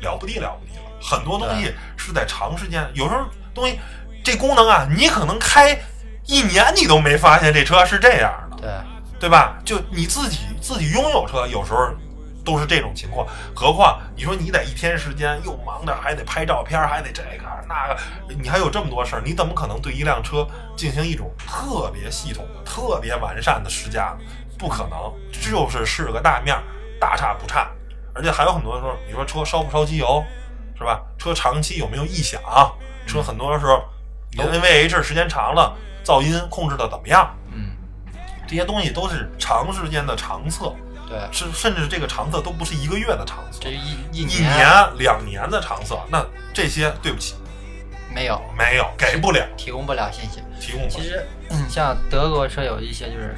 [0.00, 0.82] 了不地了不地了。
[1.00, 3.78] 很多东西是在长时间，有时候东西
[4.22, 5.78] 这功能啊，你可能开
[6.26, 8.56] 一年你都没发现这车是这样的。
[8.56, 8.70] 对
[9.20, 9.56] 对吧？
[9.64, 11.88] 就你自己自己拥有车，有时候
[12.44, 13.26] 都是这种情况。
[13.54, 17.98] 何况你说你得一天时间又忙着，还得拍照片，还得这个那个，
[18.40, 24.16] 你还有这么多事儿，你怎么可能对一辆车进行一种特别系统的、特别完善的试驾？
[24.58, 26.56] 不可能，就是试个大面，
[27.00, 27.68] 大差不差。
[28.14, 30.22] 而且还有很多时候，你说车烧不烧机油，
[30.78, 31.02] 是吧？
[31.18, 32.40] 车长期有没有异响？
[33.06, 33.82] 车很多时候
[34.36, 37.34] 都 NVH 时间长了，噪音控制的怎么样？
[37.52, 37.72] 嗯
[38.46, 40.72] 这些东西都是长时间的长测，
[41.08, 44.66] 对，是甚至这个长测都不是一个月的长测，这一一一年、
[44.98, 47.34] 两年的长测，那这些对不起，
[48.14, 50.40] 没有没有给不了，提供不了信息。
[50.60, 50.90] 提供不了。
[50.90, 53.36] 其实，嗯，像德国车有一些就是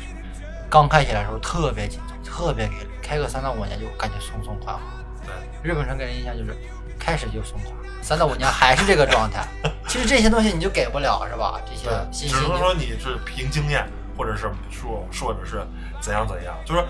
[0.71, 4.83] 刚开起来的时候特别紧张，特别给力，开个三到五年就感觉松松垮垮。
[5.25, 6.57] 对，日本车给人印象就是
[6.99, 9.47] 开始就松垮，三到五年还是这个状态。
[9.89, 11.61] 其实这些东西你就给不了，是吧？
[11.67, 13.85] 这些，信息你只能说你是凭经验，
[14.17, 15.67] 或者是说或者是
[16.01, 16.89] 怎样怎样，就是说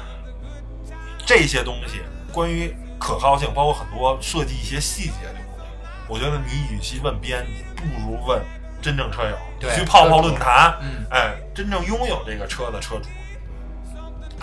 [1.26, 2.00] 这些东西
[2.32, 5.64] 关于可靠性，包括很多设计一些细节的东西，
[6.08, 8.40] 我觉得你与其问编辑，不如问
[8.80, 13.08] 真正车友，对去泡泡论坛，嗯哎，真正拥有这个车的车主，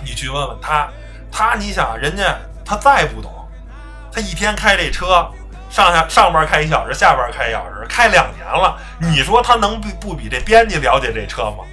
[0.04, 0.90] 你去问问他，
[1.32, 3.32] 他你想人家他再不懂，
[4.12, 5.28] 他一天开这车。
[5.70, 8.78] 上下上班开一小时，下班开一小时，开两年了。
[9.00, 11.66] 你说他能不不比这编辑了解这车吗？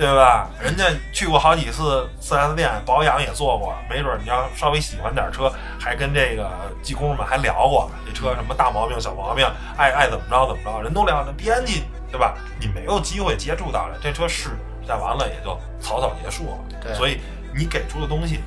[0.00, 0.48] 对对吧？
[0.58, 6.50] 人家去过好几次 4S 店，保养也做过，没准你要稍微喜欢点车，还跟这个
[6.82, 11.22] 技工们还聊过这车什么大毛病、小毛病，爱爱怎么着怎么着，人都聊。
[11.26, 12.34] 那编辑对吧？
[12.58, 14.56] 你没有机会接触到了，这车试
[14.88, 16.58] 驾完了也就草草结束了。
[16.82, 17.20] 对所以
[17.54, 18.40] 你给出的东西，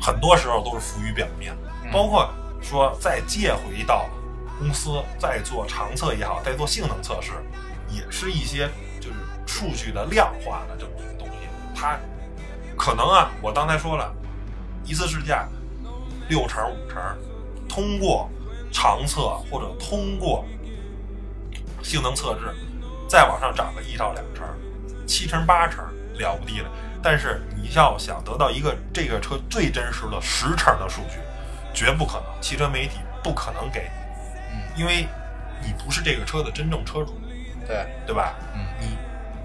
[0.00, 2.30] 很多时候都是浮于表面，嗯包括
[2.62, 4.06] 说再借回到
[4.60, 7.32] 公司再做长测也好，再做性能测试，
[7.88, 8.89] 也是一些就是
[9.50, 11.48] 数据的量化的这么一个东西。
[11.74, 11.98] 它
[12.76, 14.14] 可能啊，我刚才说了，
[14.84, 15.48] 一次试驾
[16.28, 17.02] 六成五成，
[17.68, 18.30] 通过
[18.70, 20.44] 长测或者通过
[21.82, 22.54] 性能测试，
[23.08, 24.46] 再往上涨个一到两成，
[25.04, 25.84] 七成八成
[26.18, 26.70] 了不地了。
[27.02, 31.18] 但是你要想得到一个这个车最真实的十成的数据，
[31.74, 35.06] 绝不可能，汽车媒体不可能给你，嗯，因为
[35.60, 37.18] 你不是这个车的真正车主，
[37.66, 38.34] 对，对吧？
[38.54, 38.96] 嗯你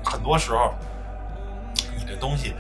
[0.06, 0.74] 很多时候，
[1.98, 2.54] 你这东西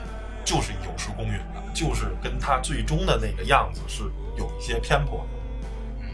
[0.43, 4.03] 就是有失公允的，就是跟它最终的那个样子是
[4.36, 5.27] 有一些偏颇的。
[6.01, 6.08] 嗯，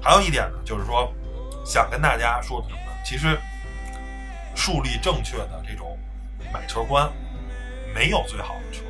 [0.00, 1.12] 还有一点呢，就是说，
[1.64, 2.76] 想跟大家说什么？
[3.04, 3.38] 其实，
[4.54, 5.98] 树立正确的这种
[6.52, 7.10] 买车观，
[7.94, 8.82] 没有最好的车，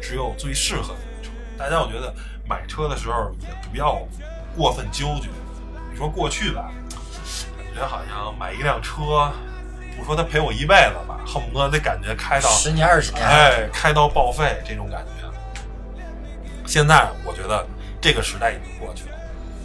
[0.00, 1.30] 只有最适合你的车。
[1.58, 2.14] 大家我觉得
[2.48, 4.00] 买车的时候也不要
[4.56, 5.28] 过分纠结。
[5.90, 6.70] 你说过去吧，
[7.56, 9.32] 感觉好像买一辆车，
[9.98, 15.28] 不说他陪我一辈子吧，恨不得得感觉开到十年二十年，哎，开到报废这种感觉。
[16.66, 17.66] 现在我觉得
[18.00, 19.16] 这个时代已经过去了。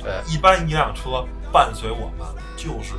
[0.01, 2.93] 对，一般一辆车伴随我们就是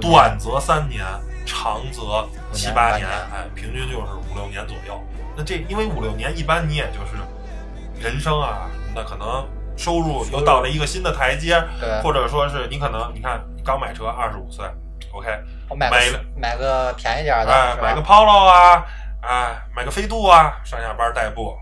[0.00, 1.04] 短则三年，
[1.46, 5.00] 长则七八年，哎，平均就是五六年左右。
[5.36, 14.64] 那这因为五六年，一般你也就是人生啊那，可能收入又到了一个新的台阶，对或者说是你可能你看你刚买车二十五岁
[15.12, 15.28] ，OK，
[15.68, 18.84] 我买个买个便宜点儿的，哎，买个 Polo 啊，
[19.22, 21.56] 哎，买个飞度啊，上下班代步，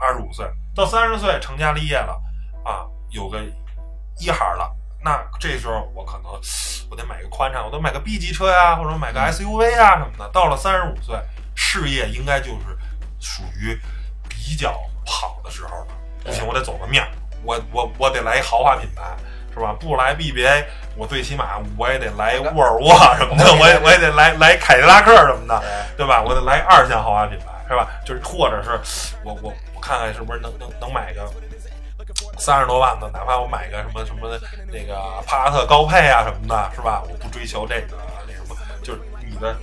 [0.00, 2.20] 二十五岁到三十岁成家立业了
[2.64, 3.40] 啊，有个
[4.18, 4.70] 一孩了，
[5.02, 6.32] 那这时候我可能
[6.90, 10.28] 我得买个宽敞，我得买个 B 级车呀，或者买个 SUV 啊什么的。
[10.30, 11.16] 到了三十五岁，
[11.54, 12.76] 事业应该就是
[13.20, 13.78] 属于
[14.28, 14.72] 比较
[15.06, 15.86] 好的时候了。
[16.24, 17.08] 不行，我得走个面儿，
[17.44, 19.02] 我我我得来一豪华品牌。
[19.50, 19.74] 是吧？
[19.80, 20.66] 不来 BBA，
[20.98, 25.62] 我最起码我也得来沃尔沃什么的，我也我也得来来凯迪拉克什么的，
[25.96, 26.20] 对吧？
[26.20, 27.88] 我得来二线豪华品牌，是吧？
[28.04, 28.70] 就是或者是
[29.22, 31.30] 我我我看看是不是能能能买个
[32.36, 34.28] 三十多万的，哪怕我买个什么什么
[34.72, 37.02] 那个帕萨特高配啊什么的，是吧？
[37.08, 39.54] 我不追求这个那什么，就是你的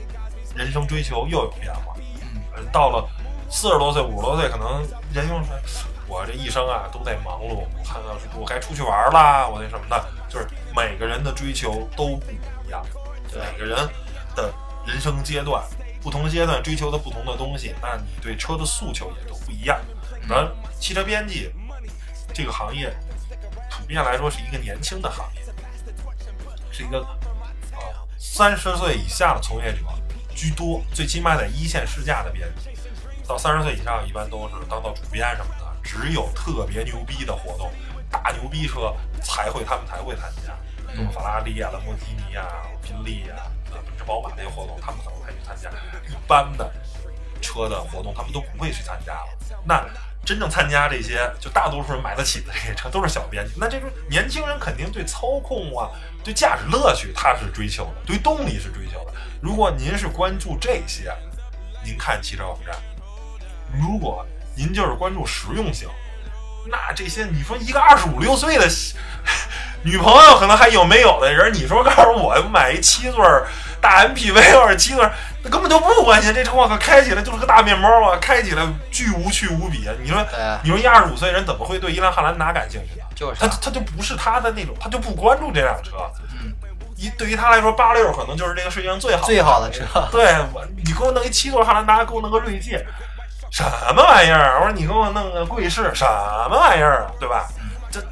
[0.55, 1.93] 人生追求又有变化。
[2.55, 3.05] 嗯，到了
[3.49, 4.81] 四十多岁、五十多岁，可能
[5.13, 5.57] 人又说，
[6.07, 12.85] 我这一生啊都在忙碌，我看到我该出去玩啦，我那什么的，就是每个人的追求都不一样，
[13.33, 13.75] 每个人
[14.35, 14.53] 的
[14.85, 15.63] 人生阶段，
[16.01, 19.79] 不同阶段追求的不同的东西，那你对车的诉求也都不一样。
[20.29, 20.47] 而
[20.79, 21.51] 汽车编辑
[22.33, 22.95] 这个行业，
[23.71, 25.41] 普遍来说是一个年轻的行业，
[26.71, 27.81] 是一个啊
[28.17, 29.79] 三十岁以下的从业者
[30.35, 32.69] 居多，最起码在一线试驾的编辑。
[33.27, 35.64] 到三十岁以上，一般都是当到主编什么的。
[35.85, 37.71] 只有特别牛逼的活动，
[38.09, 40.51] 大牛逼车才会他们才会参加，
[40.93, 42.45] 什么法拉利啊、兰博基尼啊、
[42.81, 45.69] 宾利啊、奔驰、宝马这些活动，他们可能会去参加。
[46.09, 46.69] 一般的
[47.39, 49.27] 车的活动，他们都不会去参加了。
[49.63, 49.85] 那
[50.25, 53.53] 真正参加这些，就大多数人买得起的这些车，都是小编辑。
[53.55, 55.91] 那这种年轻人肯定对操控啊、
[56.23, 59.13] 对驾驶乐趣他是追求的，对动力是追求的。
[59.39, 61.15] 如果您是关注这些，
[61.83, 62.73] 您看汽车网站；
[63.79, 65.87] 如果您就是关注实用性，
[66.69, 68.67] 那这些你说一个二十五六岁的
[69.83, 73.23] 女朋友可能还有没有的人，你说告诉我买一七座
[73.79, 75.07] 大 MPV 或者七座，
[75.43, 79.87] 那根本就不关心这车，我靠，开起来就是个大面包啊，开起来巨无趣无比。
[80.01, 83.05] 你说，啊你说一二十五岁人怎么会对一辆汉兰达感兴趣呢？
[83.13, 85.91] 就是他他就不是他的那种，他就不关注这辆车。
[86.41, 86.51] 嗯，
[86.97, 89.85] 一对于他来说，八六可能就是这个世界上最好最好的车。
[90.11, 92.83] 对我，你给我弄一七座汉兰达，给我弄个锐界，
[93.55, 93.63] 什
[93.95, 94.59] 么玩意儿？
[94.59, 97.11] 我说你给我弄个贵士，什么玩意儿啊？
[97.17, 97.47] 对吧？
[97.89, 98.03] 这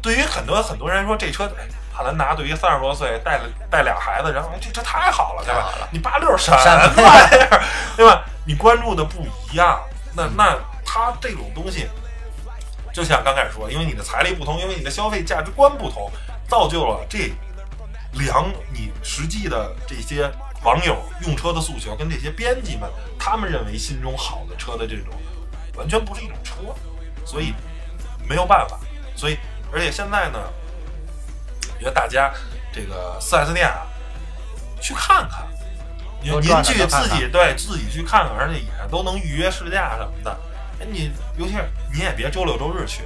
[0.00, 5.88] 对于很多很多人来说，这车哎汉兰达对于三十多岁带了带俩孩子，然后哎这车太好了，对吧？
[5.90, 7.64] 你八六什么什么玩意儿？
[7.96, 8.22] 对吧？
[8.44, 9.80] 你关注的不一样，
[10.14, 11.90] 那那他这种东西，
[12.92, 16.08] 就像刚开始说，因为你的财力不同，因为你的消费价值观不同，
[16.48, 17.32] 造就了这
[18.12, 20.30] 两你实际的这些
[20.62, 25.14] 网友用车的诉求，跟这些编辑们他们认为心中好的车的这种，
[25.76, 26.54] 完全不是一种车，
[27.24, 27.54] 所以
[28.28, 28.78] 没有办法。
[29.14, 29.38] 所以，
[29.72, 30.38] 而且现在呢，
[31.74, 32.32] 我觉得大家
[32.72, 33.86] 这个 4S 店啊，
[34.80, 35.46] 去看看，
[36.20, 40.30] 您您去自己对自己去看看，而且也都能预约试驾什么的。
[40.80, 43.04] 哎，你尤其是你也别周六周日去，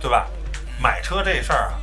[0.00, 0.26] 对吧？
[0.80, 1.74] 买车这事儿啊，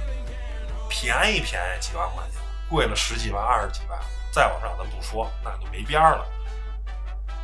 [0.89, 3.99] 便宜便宜几万块钱，贵了十几万、二十几万，
[4.37, 6.25] 再往上咱不说，那就没边儿了。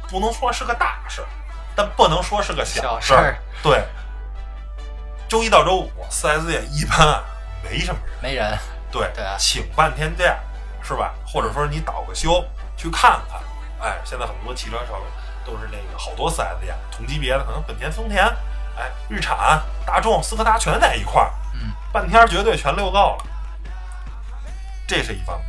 [0.07, 1.27] 不能说是个大事儿，
[1.75, 3.35] 但不能说是个小事儿。
[3.63, 3.83] 对，
[5.27, 7.23] 周一到周五四 S 店一般啊
[7.63, 8.19] 没什么人。
[8.21, 8.55] 没人，
[8.91, 10.37] 对，对啊请半天假
[10.83, 11.15] 是吧？
[11.25, 12.45] 或者说你倒个休
[12.77, 13.41] 去看看。
[13.79, 15.01] 哎，现在很多汽车厂
[15.43, 18.23] 都是那个好多四 S 店，同级别的可能本田、丰田，
[18.77, 23.25] 哎，日产、大众、斯柯达全在一块儿，嗯，半天绝对全溜够了。
[24.85, 25.47] 这是一方面。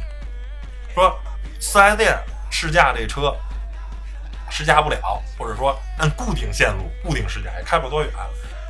[0.95, 1.19] 说
[1.65, 2.19] 4S 店
[2.51, 3.35] 试驾这车，
[4.51, 8.13] 试驾不了，或者说按固定线路、固定试驾也开不了多远。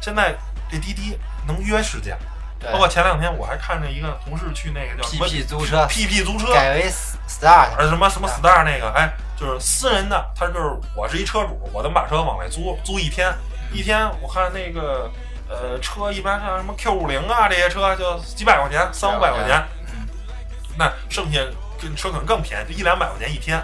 [0.00, 0.34] 现在
[0.70, 2.16] 这滴滴能约试驾，
[2.72, 5.86] 包括前两天我还看着一个同事去那个叫什么，PP 租车。
[5.86, 6.90] PP 租车，改为
[7.28, 13.34] Star，呃什么什么 Star 那个，哎，就是私人的，他就是我是一车主，我能把车往外租，租一天，
[13.72, 15.10] 一天我看那个
[15.48, 20.06] 呃车一般像什么 Q 五零啊这些车就几百块钱，三五百块钱，嗯，
[20.78, 21.40] 那剩下
[21.84, 23.62] 跟车可能更便宜，就一两百块钱一天，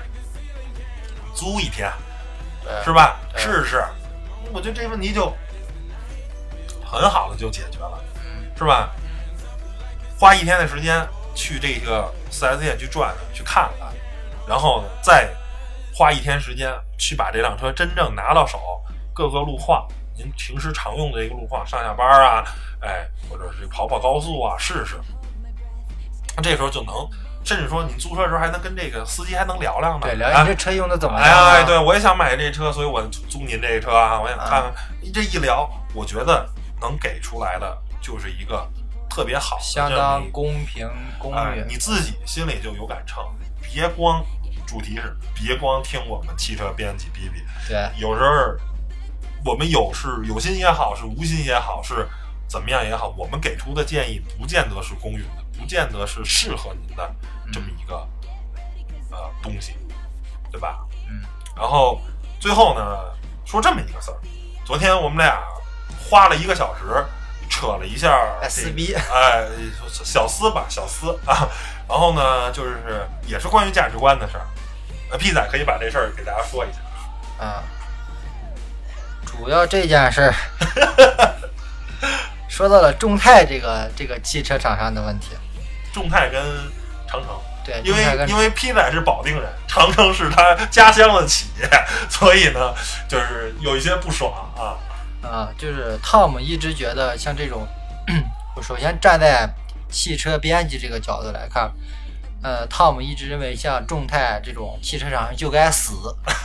[1.34, 1.90] 租一天，
[2.84, 3.18] 是吧？
[3.34, 3.82] 试试，
[4.52, 5.34] 我觉得这问题就
[6.84, 8.90] 很好的就解决了，嗯是吧？
[10.18, 13.88] 花一天的时间去这个四 S 店去转去看看，
[14.46, 15.30] 然后呢再
[15.94, 18.60] 花一天时间去把这辆车真正拿到手，
[19.14, 22.44] 各个路况，您平时常用的这个路况，上下班啊，
[22.80, 25.00] 哎，或者是跑跑高速啊，试试。
[26.36, 26.94] 那这时候就能，
[27.44, 31.58] 甚至说你租车的时候还能跟这个司机还能聊聊呢，对，了哎解你这车用的怎么哎样啊？
[31.58, 34.72] 呀，对，我也想买这车，所以我租租您这车啊，我想看看。
[35.00, 36.48] 你这一聊，我觉得
[36.80, 38.68] 能给出来的就是一个
[39.08, 40.88] 特别好的相当公平
[41.18, 41.38] 公允，。
[41.38, 43.24] 哎你自己心里就有杆秤，
[43.62, 44.24] 别光
[44.66, 48.30] 主题是别光听我们汽车编辑逼逼，对，有时候
[49.44, 52.06] 我们有是有心也好，是无心也好，是
[52.46, 57.14] 怎么样也好，我们给出的建议不见得是公允的，不见得是适合您的
[57.52, 57.96] 这么一个、
[59.10, 59.76] 呃东西，
[60.50, 60.78] 对吧？
[61.08, 61.22] 嗯。
[61.56, 62.00] 然后
[62.40, 62.82] 最后呢，
[63.44, 64.16] 说这么一个事儿，
[64.64, 65.42] 昨天我们俩
[66.08, 67.04] 花了一个小时
[67.48, 68.10] 扯了一下
[68.48, 69.46] 撕逼，哎，
[69.88, 71.48] 小撕吧，小撕啊。
[71.88, 74.46] 然后呢，就是也是关于价值观的事儿。
[75.10, 77.44] 呃，P 仔可以把这事儿给大家说一下。
[77.44, 77.64] 啊，
[79.26, 80.34] 主要这件事儿
[82.48, 85.36] 说到了众泰这个这个汽车厂商的问题，
[85.92, 86.40] 众泰跟
[87.08, 87.28] 长城，
[87.64, 91.68] 对，因为因为 P 仔是保定人，长城是他家乡的企业，
[92.08, 92.74] 所以呢，
[93.08, 94.78] 就是有一些不爽啊。
[95.22, 97.66] 啊，就是 Tom 一直觉得像这种，
[98.56, 99.48] 我首先站在
[99.90, 101.70] 汽车编辑这个角度来看，
[102.42, 105.92] 呃，Tom 一直认为像众泰这种汽车厂商就该死，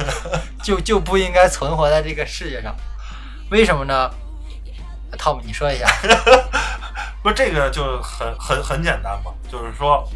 [0.62, 2.76] 就就不应该存活在这个世界上。
[3.50, 4.12] 为什么呢
[5.18, 5.88] ？Tom，你说一下。
[7.26, 10.08] 不，这个就很很很简单嘛，就是说，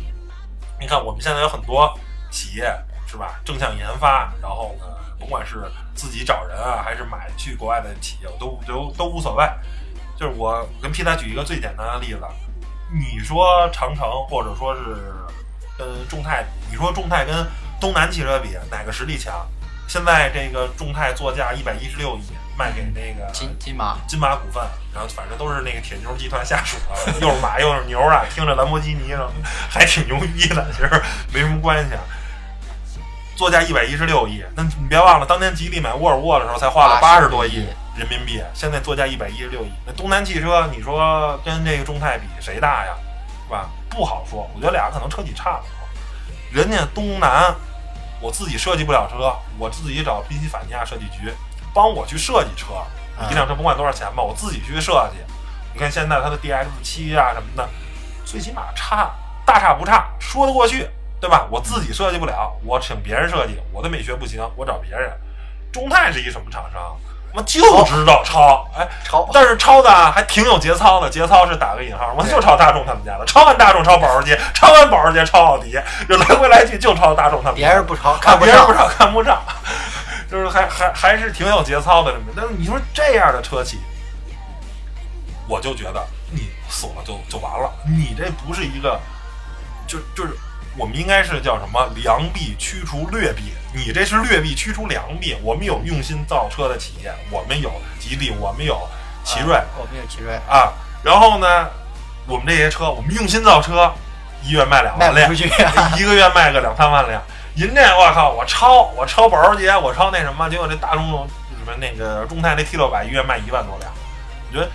[0.80, 1.92] 你看我们现在有很多
[2.30, 2.72] 企业
[3.08, 4.86] 是吧，正向研发，然后呢，
[5.20, 5.64] 甭管是
[5.96, 9.44] 自己找人啊，还是买去国外的企业，都都都无所谓。
[10.16, 12.20] 就是我跟皮仔举一个最简单的例子，
[12.94, 15.12] 你说长城或者说是
[15.80, 17.44] 跟众泰，你说众泰跟
[17.82, 19.48] 东南汽车比，哪个实力强？
[19.88, 22.22] 现在这个众泰作价一百一十六亿，
[22.60, 24.62] 卖给那个金金马，金马股份，
[24.94, 29.32] 然后反正都是那个铁牛集团下属的， 又是马又是牛啊，听着兰博基尼了，
[29.70, 31.02] 还挺牛逼的，其实
[31.34, 32.02] 没什么关系啊。
[33.38, 39.72] 作价一百一十六亿，那你别忘了，当年吉利买沃尔沃的时候才花了八十多亿人民币，现在作价一百一十六亿。
[39.88, 42.92] 那东南汽车，你说跟这个众泰比谁大呀？
[43.48, 43.70] 是吧？
[43.90, 45.72] 不好说，我觉得俩可能车企差不多。
[46.52, 47.56] 人家东南，
[48.20, 51.34] 我自己设计不了车，我自己找宾夕法尼亚设计局
[51.74, 52.74] 帮我去设计车，
[53.30, 55.18] 一辆车甭管多少钱吧，我自己去设计。
[55.74, 57.68] 你看现在它的 DX 七啊什么的，
[58.26, 59.10] 最起码差
[59.46, 60.90] 大差不差，说得过去，
[61.20, 61.48] 对吧？
[61.50, 65.12] 我自己设计不了，我请别人设计，我的美学不行，我找别人。
[65.72, 66.98] 中泰是一什么厂商？
[67.32, 77.68] 我就知道抄，哎，抄但是抄的啊还挺有节操的，节操是打个引号，我就抄大众他们家的，抄完大众抄保时捷，抄完保时捷抄奥迪，就来回来去就抄大众他们家的。
[77.68, 78.74] 别人不抄，看别人不。
[78.74, 79.40] 抄看不上，
[80.30, 82.32] 就是还还还是挺有节操的什么。
[82.36, 83.80] 但是你说这样的车企，
[85.48, 89.00] 我就觉得你死了就就完了，你这不是一个，
[89.88, 90.38] 就就是
[90.78, 95.36] 我们应该是叫什么良币驱除劣币，你这是劣币驱除良币。
[95.42, 98.80] 我们有用心造车的企业，我们有吉利，我们有
[99.24, 100.72] 奇瑞啊我们有奇瑞，啊，
[101.04, 101.68] 然后呢，
[102.28, 103.92] 我们这些车，我们用心造车，
[104.44, 105.34] 一月卖两万辆。
[105.98, 107.22] 一个月卖个两三万辆。
[107.56, 113.92] 人这我靠，我超我超保时捷，我超那什么，结果这大众什么那个众泰那 T 六百一月卖一万多辆。
[114.50, 114.70] 我觉得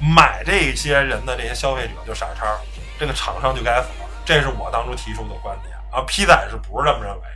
[0.00, 2.46] 买这些人的这些消费者就傻叉，
[2.98, 3.88] 这个厂商就该死。
[4.24, 6.02] 这是我当初提出的观点啊。
[6.06, 7.28] P 仔是不是这么认为的？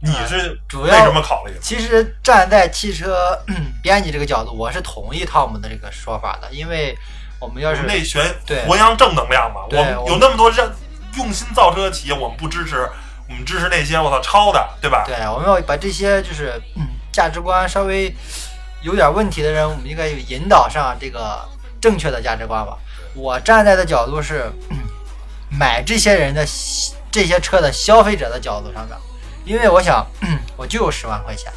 [0.00, 1.60] 你是主要什么考虑的？
[1.60, 3.36] 其实站在汽车
[3.82, 6.96] 编辑这个角度，我是同意汤姆的这个说法的，因为
[7.40, 9.62] 我们要是我们得学对弘扬正能量嘛。
[9.68, 10.70] 我们有那么多认
[11.16, 12.88] 用心造车的企业，我们不支持，
[13.28, 15.04] 我们支持那些我操抄的，对吧？
[15.06, 18.14] 对，我们要把这些就是、嗯、价值观稍微
[18.82, 21.46] 有点问题的人，我们应该引导上这个
[21.80, 22.76] 正确的价值观吧。
[23.14, 24.78] 我站在的角度是、嗯
[25.50, 26.44] 买这些人的
[27.10, 28.94] 这些车的消费者的角度上面，
[29.46, 31.50] 因为我想、嗯我就有十万块钱，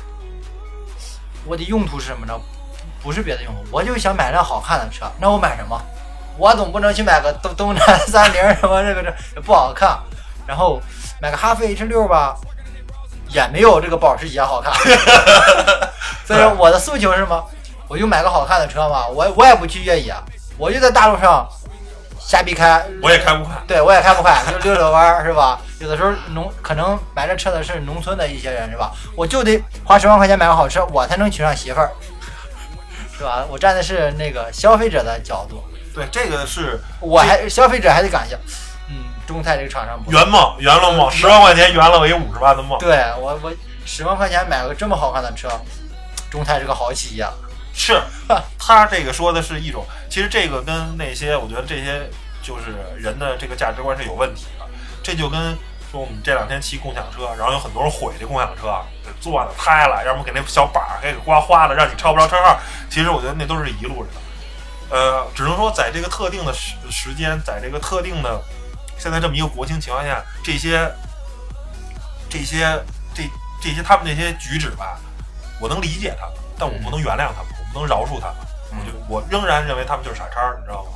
[1.45, 2.33] 我的用途是什么呢？
[3.03, 5.11] 不是别的用途，我就想买辆好看的车。
[5.19, 5.77] 那我买什么？
[6.37, 9.03] 我总不能去买个东东南三菱什么这个
[9.35, 9.99] 这不好看，
[10.47, 10.81] 然后
[11.21, 12.35] 买个哈弗 H 六吧，
[13.29, 14.73] 也没有这个保时捷好看。
[16.25, 17.45] 所以说我的诉求是什么？
[17.87, 20.13] 我就买个好看的车嘛，我我也不去越野，
[20.57, 21.47] 我就在大路上
[22.19, 22.83] 瞎逼开。
[23.03, 23.53] 我也开不快。
[23.67, 25.59] 对，我也开不快，就溜溜弯儿是吧？
[25.79, 28.91] 有的时候农可能买这车的是农村的一些人是吧？
[29.15, 31.91] 我就得花十万块钱买个好车，我才能娶上媳妇儿，
[33.17, 33.45] 是吧？
[33.49, 35.61] 我站的是那个消费者的角度，
[35.93, 38.41] 对，这个是我还消费者还得感谢，嗯，
[39.31, 42.77] 中泰这个厂商圆梦，圆了梦，十万块钱圆了我一五十万的梦。
[42.79, 43.51] 对我我
[43.85, 45.49] 十万块钱买个这么好看的车，
[46.29, 47.25] 中泰是个好企业。
[47.73, 47.97] 是，
[48.59, 52.09] 他这个说的是一种，其实这个跟那些，我觉得这些
[52.43, 54.65] 就是人的这个价值观是有问题的。
[55.01, 55.57] 这就跟
[55.89, 62.59] 说我们这两天骑共享车，然后有很多人毁这共享车，给坐了、胎了，要么给那小板儿给刮花了，让你抄不着车号。
[62.89, 64.11] 其实我觉得那都是一路人。
[64.89, 68.41] 呃，只能说在这个特定的时时间，在这个特定的
[69.01, 70.87] 现在这么一个国情情况下，这些
[72.29, 72.79] 这些
[73.15, 73.23] 这
[73.59, 74.99] 这些他们那些举止吧，
[75.59, 78.35] 我能理解他们，但我不能原谅他们，我不能饶恕他们。
[78.71, 80.91] 我就我仍然认为他们就是傻叉，你知道吗？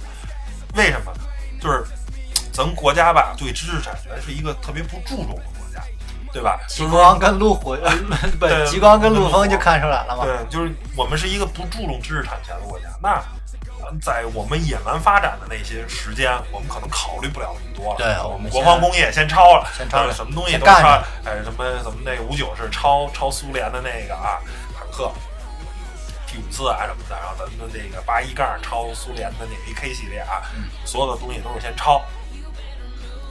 [0.75, 1.11] 为什么？
[1.59, 1.83] 就是
[2.53, 5.81] 咱们国家吧，对知识产权是一个特别不注重的国家，
[6.31, 6.59] 对吧？
[6.69, 7.75] 极光跟陆虎，
[8.69, 10.25] 极光跟陆风就看出来了嘛。
[10.25, 12.85] 对，就是我们是一个不注重知识产权的国家。
[13.01, 13.23] 那呃
[14.01, 17.97] 在我们野蛮发展的那些时间，我们可能考虑不了那么多了。
[17.97, 24.39] 对我我们国防工业先抄了，先超了呃什么东西都抄着，哎，什么什么那个五九是抄抄苏联的那个啊
[24.77, 25.11] 坦克。
[26.27, 32.01] T 五四啊什么的，然后咱们的这个八一杠抄苏联的那个 AK 系列啊，嗯所有的东西都是先抄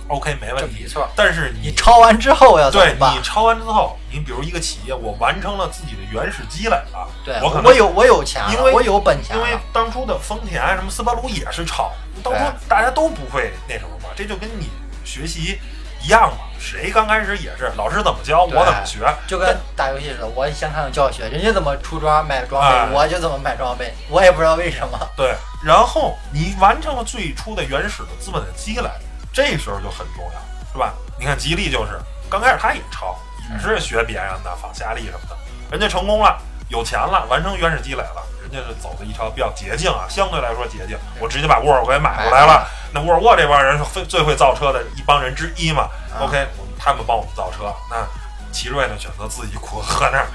[0.09, 0.83] ，OK 没问题。
[0.83, 1.09] 没错。
[1.17, 3.23] 但是你抄完之后要怎对么办你？
[3.23, 9.59] 抄完之后，你比如一个企业，我完成了自己的原始积累了，对，我可能我有我有钱了，因为我有本钱因为。
[9.73, 11.91] 当初的丰田什么斯巴鲁也是抄，
[12.23, 14.71] 当初大家都不会那什么嘛，这就跟你
[15.05, 15.59] 学习
[16.01, 24.99] 一样嘛，谁刚开始也是老师怎么教我怎么学，就跟打游戏似的，我先看看教学，人家怎么出装买装哎备，我就怎么买装备，我也不知道为什么。
[25.17, 25.35] 对，
[25.65, 28.89] 然后你完成了最初的原始的资本的积累，
[29.35, 30.41] 这时候就很重要，
[30.73, 30.95] 是吧？
[31.19, 33.19] 你看吉利就是刚开始他也抄，
[33.53, 35.37] 也是学别人的仿夏利什么的，
[35.71, 40.97] 人家成功了，有钱了，完成原始积累了，人家是走的一条比较捷径啊，相对来说捷径。
[41.19, 45.89] 我直接把沃尔沃给买过来了， 那沃尔沃这帮人是最最会造车的一帮人之一嘛。
[46.15, 46.47] 啊 OK，
[46.79, 48.07] 他们帮我们造车，那
[48.53, 50.29] 奇瑞呢选择自己苦和那儿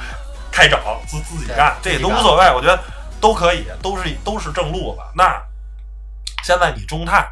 [0.52, 0.78] 开整，
[1.08, 2.78] 自自己干，这也都无所谓，我觉得
[3.22, 5.02] 都可以，都是都是正路子。
[5.16, 5.42] 那
[6.44, 7.26] 现在你中泰也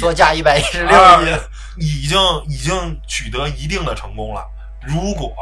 [0.00, 1.40] 作价一百一十啊六亿，
[1.78, 4.44] 已经已经取得一定的成功了。
[4.82, 5.34] 如果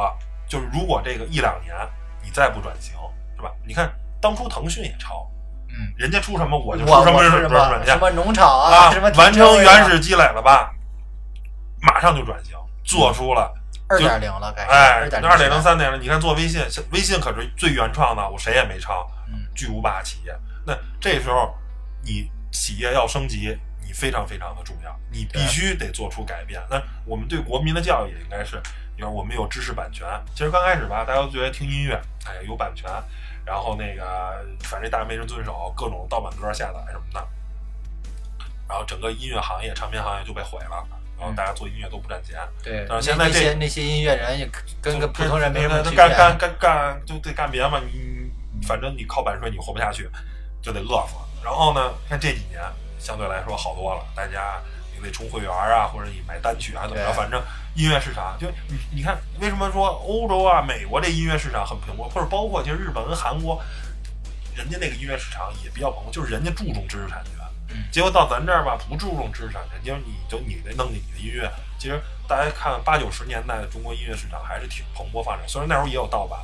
[0.48, 1.74] 就是如果这个一两年
[2.22, 2.94] 你再不转型，
[3.36, 3.50] 是吧？
[3.66, 5.28] 你看当初腾讯也抄，
[5.68, 7.22] 嗯，人家出什么我就出什么
[7.84, 10.72] 什么农场啊什么，完成原始积累了吧，
[11.80, 13.52] 马上就转型，做出了
[13.88, 16.00] 二点零了，哎二点零、三点零。
[16.00, 20.32] 你看做微信，微信可是最原创的，我谁也没抄，嗯巨无霸企业。
[20.64, 21.52] 那这时候
[22.04, 23.58] 你企业要升级，
[23.92, 26.58] 你非常非常的重要，你必须得做出改变。
[26.70, 28.56] 那我们对国民的教育也应该是，
[28.96, 30.08] 你看我们有知识版权。
[30.34, 32.90] 其实刚开始吧，大家都觉得听音乐，哎，有版权，
[33.44, 37.28] 然后那个反正大家没人遵守，各种盗版歌下载什么的，
[38.66, 40.88] 然后整个音乐行业、唱片行业就被毁了。
[41.18, 45.96] 然后大家做音乐都不赚钱，对，但是那那现在这些那些音乐人也跟个普通人没什么区别。
[45.96, 50.10] 干干干干就得干别嘛，你反正你靠版税你活不下去，
[50.62, 51.14] 就得饿死。
[51.44, 52.60] 然后呢，看这几年
[53.02, 54.62] 相对来说好多了，大家
[54.94, 57.42] 你得充会员啊，或者你买单曲啊怎么着，反正
[57.74, 63.60] 音乐市场就你你看为什么说欧洲啊、美国这音乐市场很蓬勃，或者包括其实日本跟韩国，
[64.54, 67.32] 人家那个音乐市场也比较蓬勃，就是人家注重知识产权。
[67.74, 71.50] 嗯结果到咱这儿吧，不注重知识产权，结果你就你得弄你的音乐。
[71.78, 71.98] 其实
[72.28, 76.38] 大家看八九十年代的中国音乐市场还是挺蓬勃发展，虽然那时候也有盗版，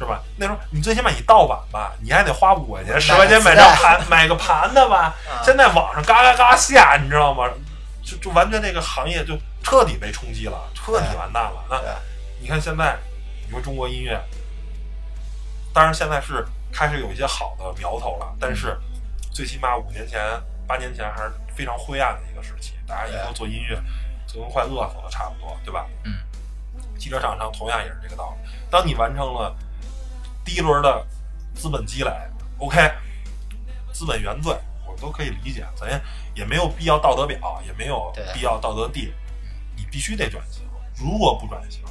[0.00, 0.22] 是吧？
[0.38, 5.14] 那时候你最起码你盗版吧，你还得花五块钱、十块钱买张盘，买个盘的吧。
[5.28, 7.46] 啊现在网上嘎嘎嘎下，你知道吗？
[8.02, 11.62] 就就完全这个行业就彻底被冲击了，彻底完蛋了。
[11.68, 11.78] 那
[12.40, 12.96] 你看现在，
[13.44, 14.18] 你说中国音乐，
[15.74, 18.74] 当然现在是开始有一些好的苗头了，但是
[19.30, 20.18] 最起码五年前、
[20.66, 23.78] 八年前还是非常灰暗的一个时期，大家以后做音乐
[24.26, 25.84] 就跟快饿死了差不多，对吧？
[26.04, 26.14] 嗯。
[26.98, 28.50] 汽车厂商同样也是这个道理。
[28.70, 29.56] 当你完成了
[30.50, 31.06] 第一轮的
[31.54, 32.10] 资本积累
[32.58, 32.76] ，OK，
[33.92, 34.52] 资本原罪
[34.84, 36.02] 我都可以理解，咱也
[36.34, 39.14] 也没有必要道德表，也没有必要道德地，
[39.76, 40.64] 你必须得转型。
[40.98, 41.82] 如果不转型，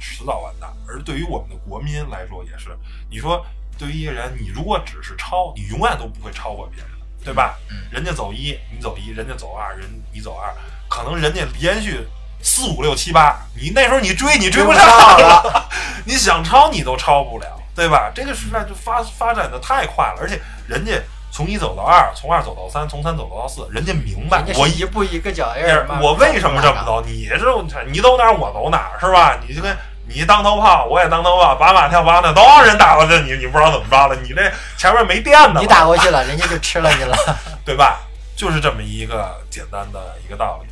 [0.00, 0.74] 迟早完蛋。
[0.88, 2.74] 而对于我们的国民来说，也是，
[3.10, 3.44] 你说
[3.76, 6.90] 对于一个人，你如果只是超，你永远都不会超过别人，
[7.22, 7.58] 对吧？
[7.70, 10.50] 嗯人家走一，你走一；人家走二，人你走二，
[10.88, 12.08] 可能人家连续
[12.40, 15.68] 四五六七八，你那时候你追你追不上了，
[16.06, 18.10] 你想超你都超不了，对吧？
[18.12, 20.92] 这个时代就发发展的太快了，而且人家
[21.30, 27.06] 从一走到二，从二走到三，从三走到四，人家明白我一步一个脚印儿我为什么这么走走？
[27.06, 27.38] 你是
[27.86, 29.38] 你走哪儿我走哪儿是吧？
[29.46, 29.76] 你就跟
[30.08, 34.16] 你当头炮，我也当头炮，把马跳把那都让人打过去，你你不知道怎么着了？
[34.16, 37.16] 你这前面没电呢，你打过去了，人家就吃了你了。
[37.64, 38.00] 对吧？
[38.34, 40.68] 就是这么一个简单的一个道理，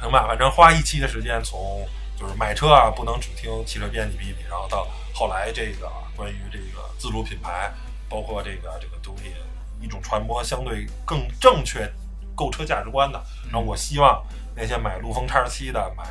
[0.00, 0.24] 行吧？
[0.28, 1.84] 反正花一期的时间，从
[2.20, 7.70] 就是买车啊，不能只听汽车编辑哔哔，然后到后来这个关于这个自主品牌，
[8.08, 9.34] 包括这个这个东西
[9.80, 11.90] 一种传播相对更正确
[12.34, 13.22] 购车价值观的。
[13.44, 16.04] 然后我希望那些买陆风叉七的、买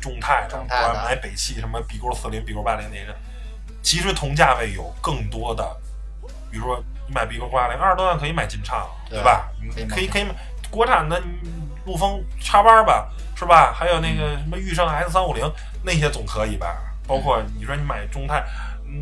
[0.00, 3.14] 众泰的、众泰的买北汽什么 B 勾四零、B 勾八零那些，
[3.82, 5.64] 其实同价位有更多的，
[6.50, 9.48] 比如说你买 B 勾八零二十多万可以买劲畅，对吧？
[9.74, 10.34] 可以可以可以买
[10.70, 11.22] 国产的
[11.86, 13.72] 陆风叉八吧，是吧？
[13.72, 15.50] 还有那个什么驭胜 S 三五零
[15.82, 16.76] 那些总可以吧？
[17.06, 18.44] 包括你说你买众泰，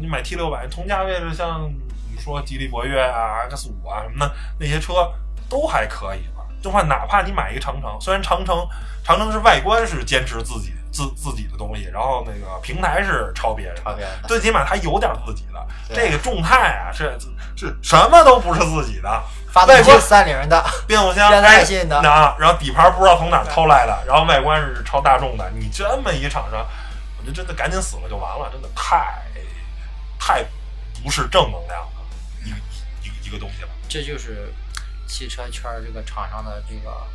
[0.01, 1.71] 你买 T 六百同价位的，像
[2.11, 5.13] 你说吉利博越啊、X 五啊什么的那些车
[5.49, 6.43] 都还可以吧？
[6.63, 8.67] 就话哪怕你买一个长城，虽然长城
[9.05, 15.61] 长城是外观是坚持自己自自己的东西，然后那个平台是抄别人的，抄别人的最起码它有点自己的。
[15.95, 17.19] 这个众泰啊，是
[17.57, 25.51] 是什么都不是自己的，发动机三菱的，变速箱现代哎性的那然后底盘不知道从哪儿偷来的，然后外观是超大众的。
[25.51, 26.65] 你这么一厂商，
[27.23, 29.23] 我就真的赶紧死了就完了，真的太
[30.19, 30.45] 太
[31.05, 32.57] 不是正能量的一个
[33.03, 33.69] 一个一个东西了。
[33.89, 34.53] 这就是
[35.07, 37.07] 汽车圈这个厂商的这个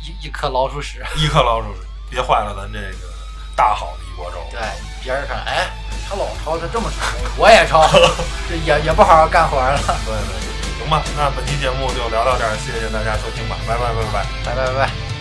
[0.00, 1.04] 一一颗老鼠屎。
[1.16, 3.12] 一颗老鼠屎，别坏了咱这个
[3.54, 4.38] 大好的一锅粥。
[4.50, 4.60] 对，
[5.02, 5.70] 别人看，哎，
[6.08, 7.86] 他老抄，他这么成功，我也抄，
[8.48, 9.78] 这也也不好好干活了。
[10.04, 14.26] 对对，行吧，那本期节目就聊到这儿，谢谢大家收听吧，拜拜拜拜拜。
[14.44, 15.17] 拜拜拜拜。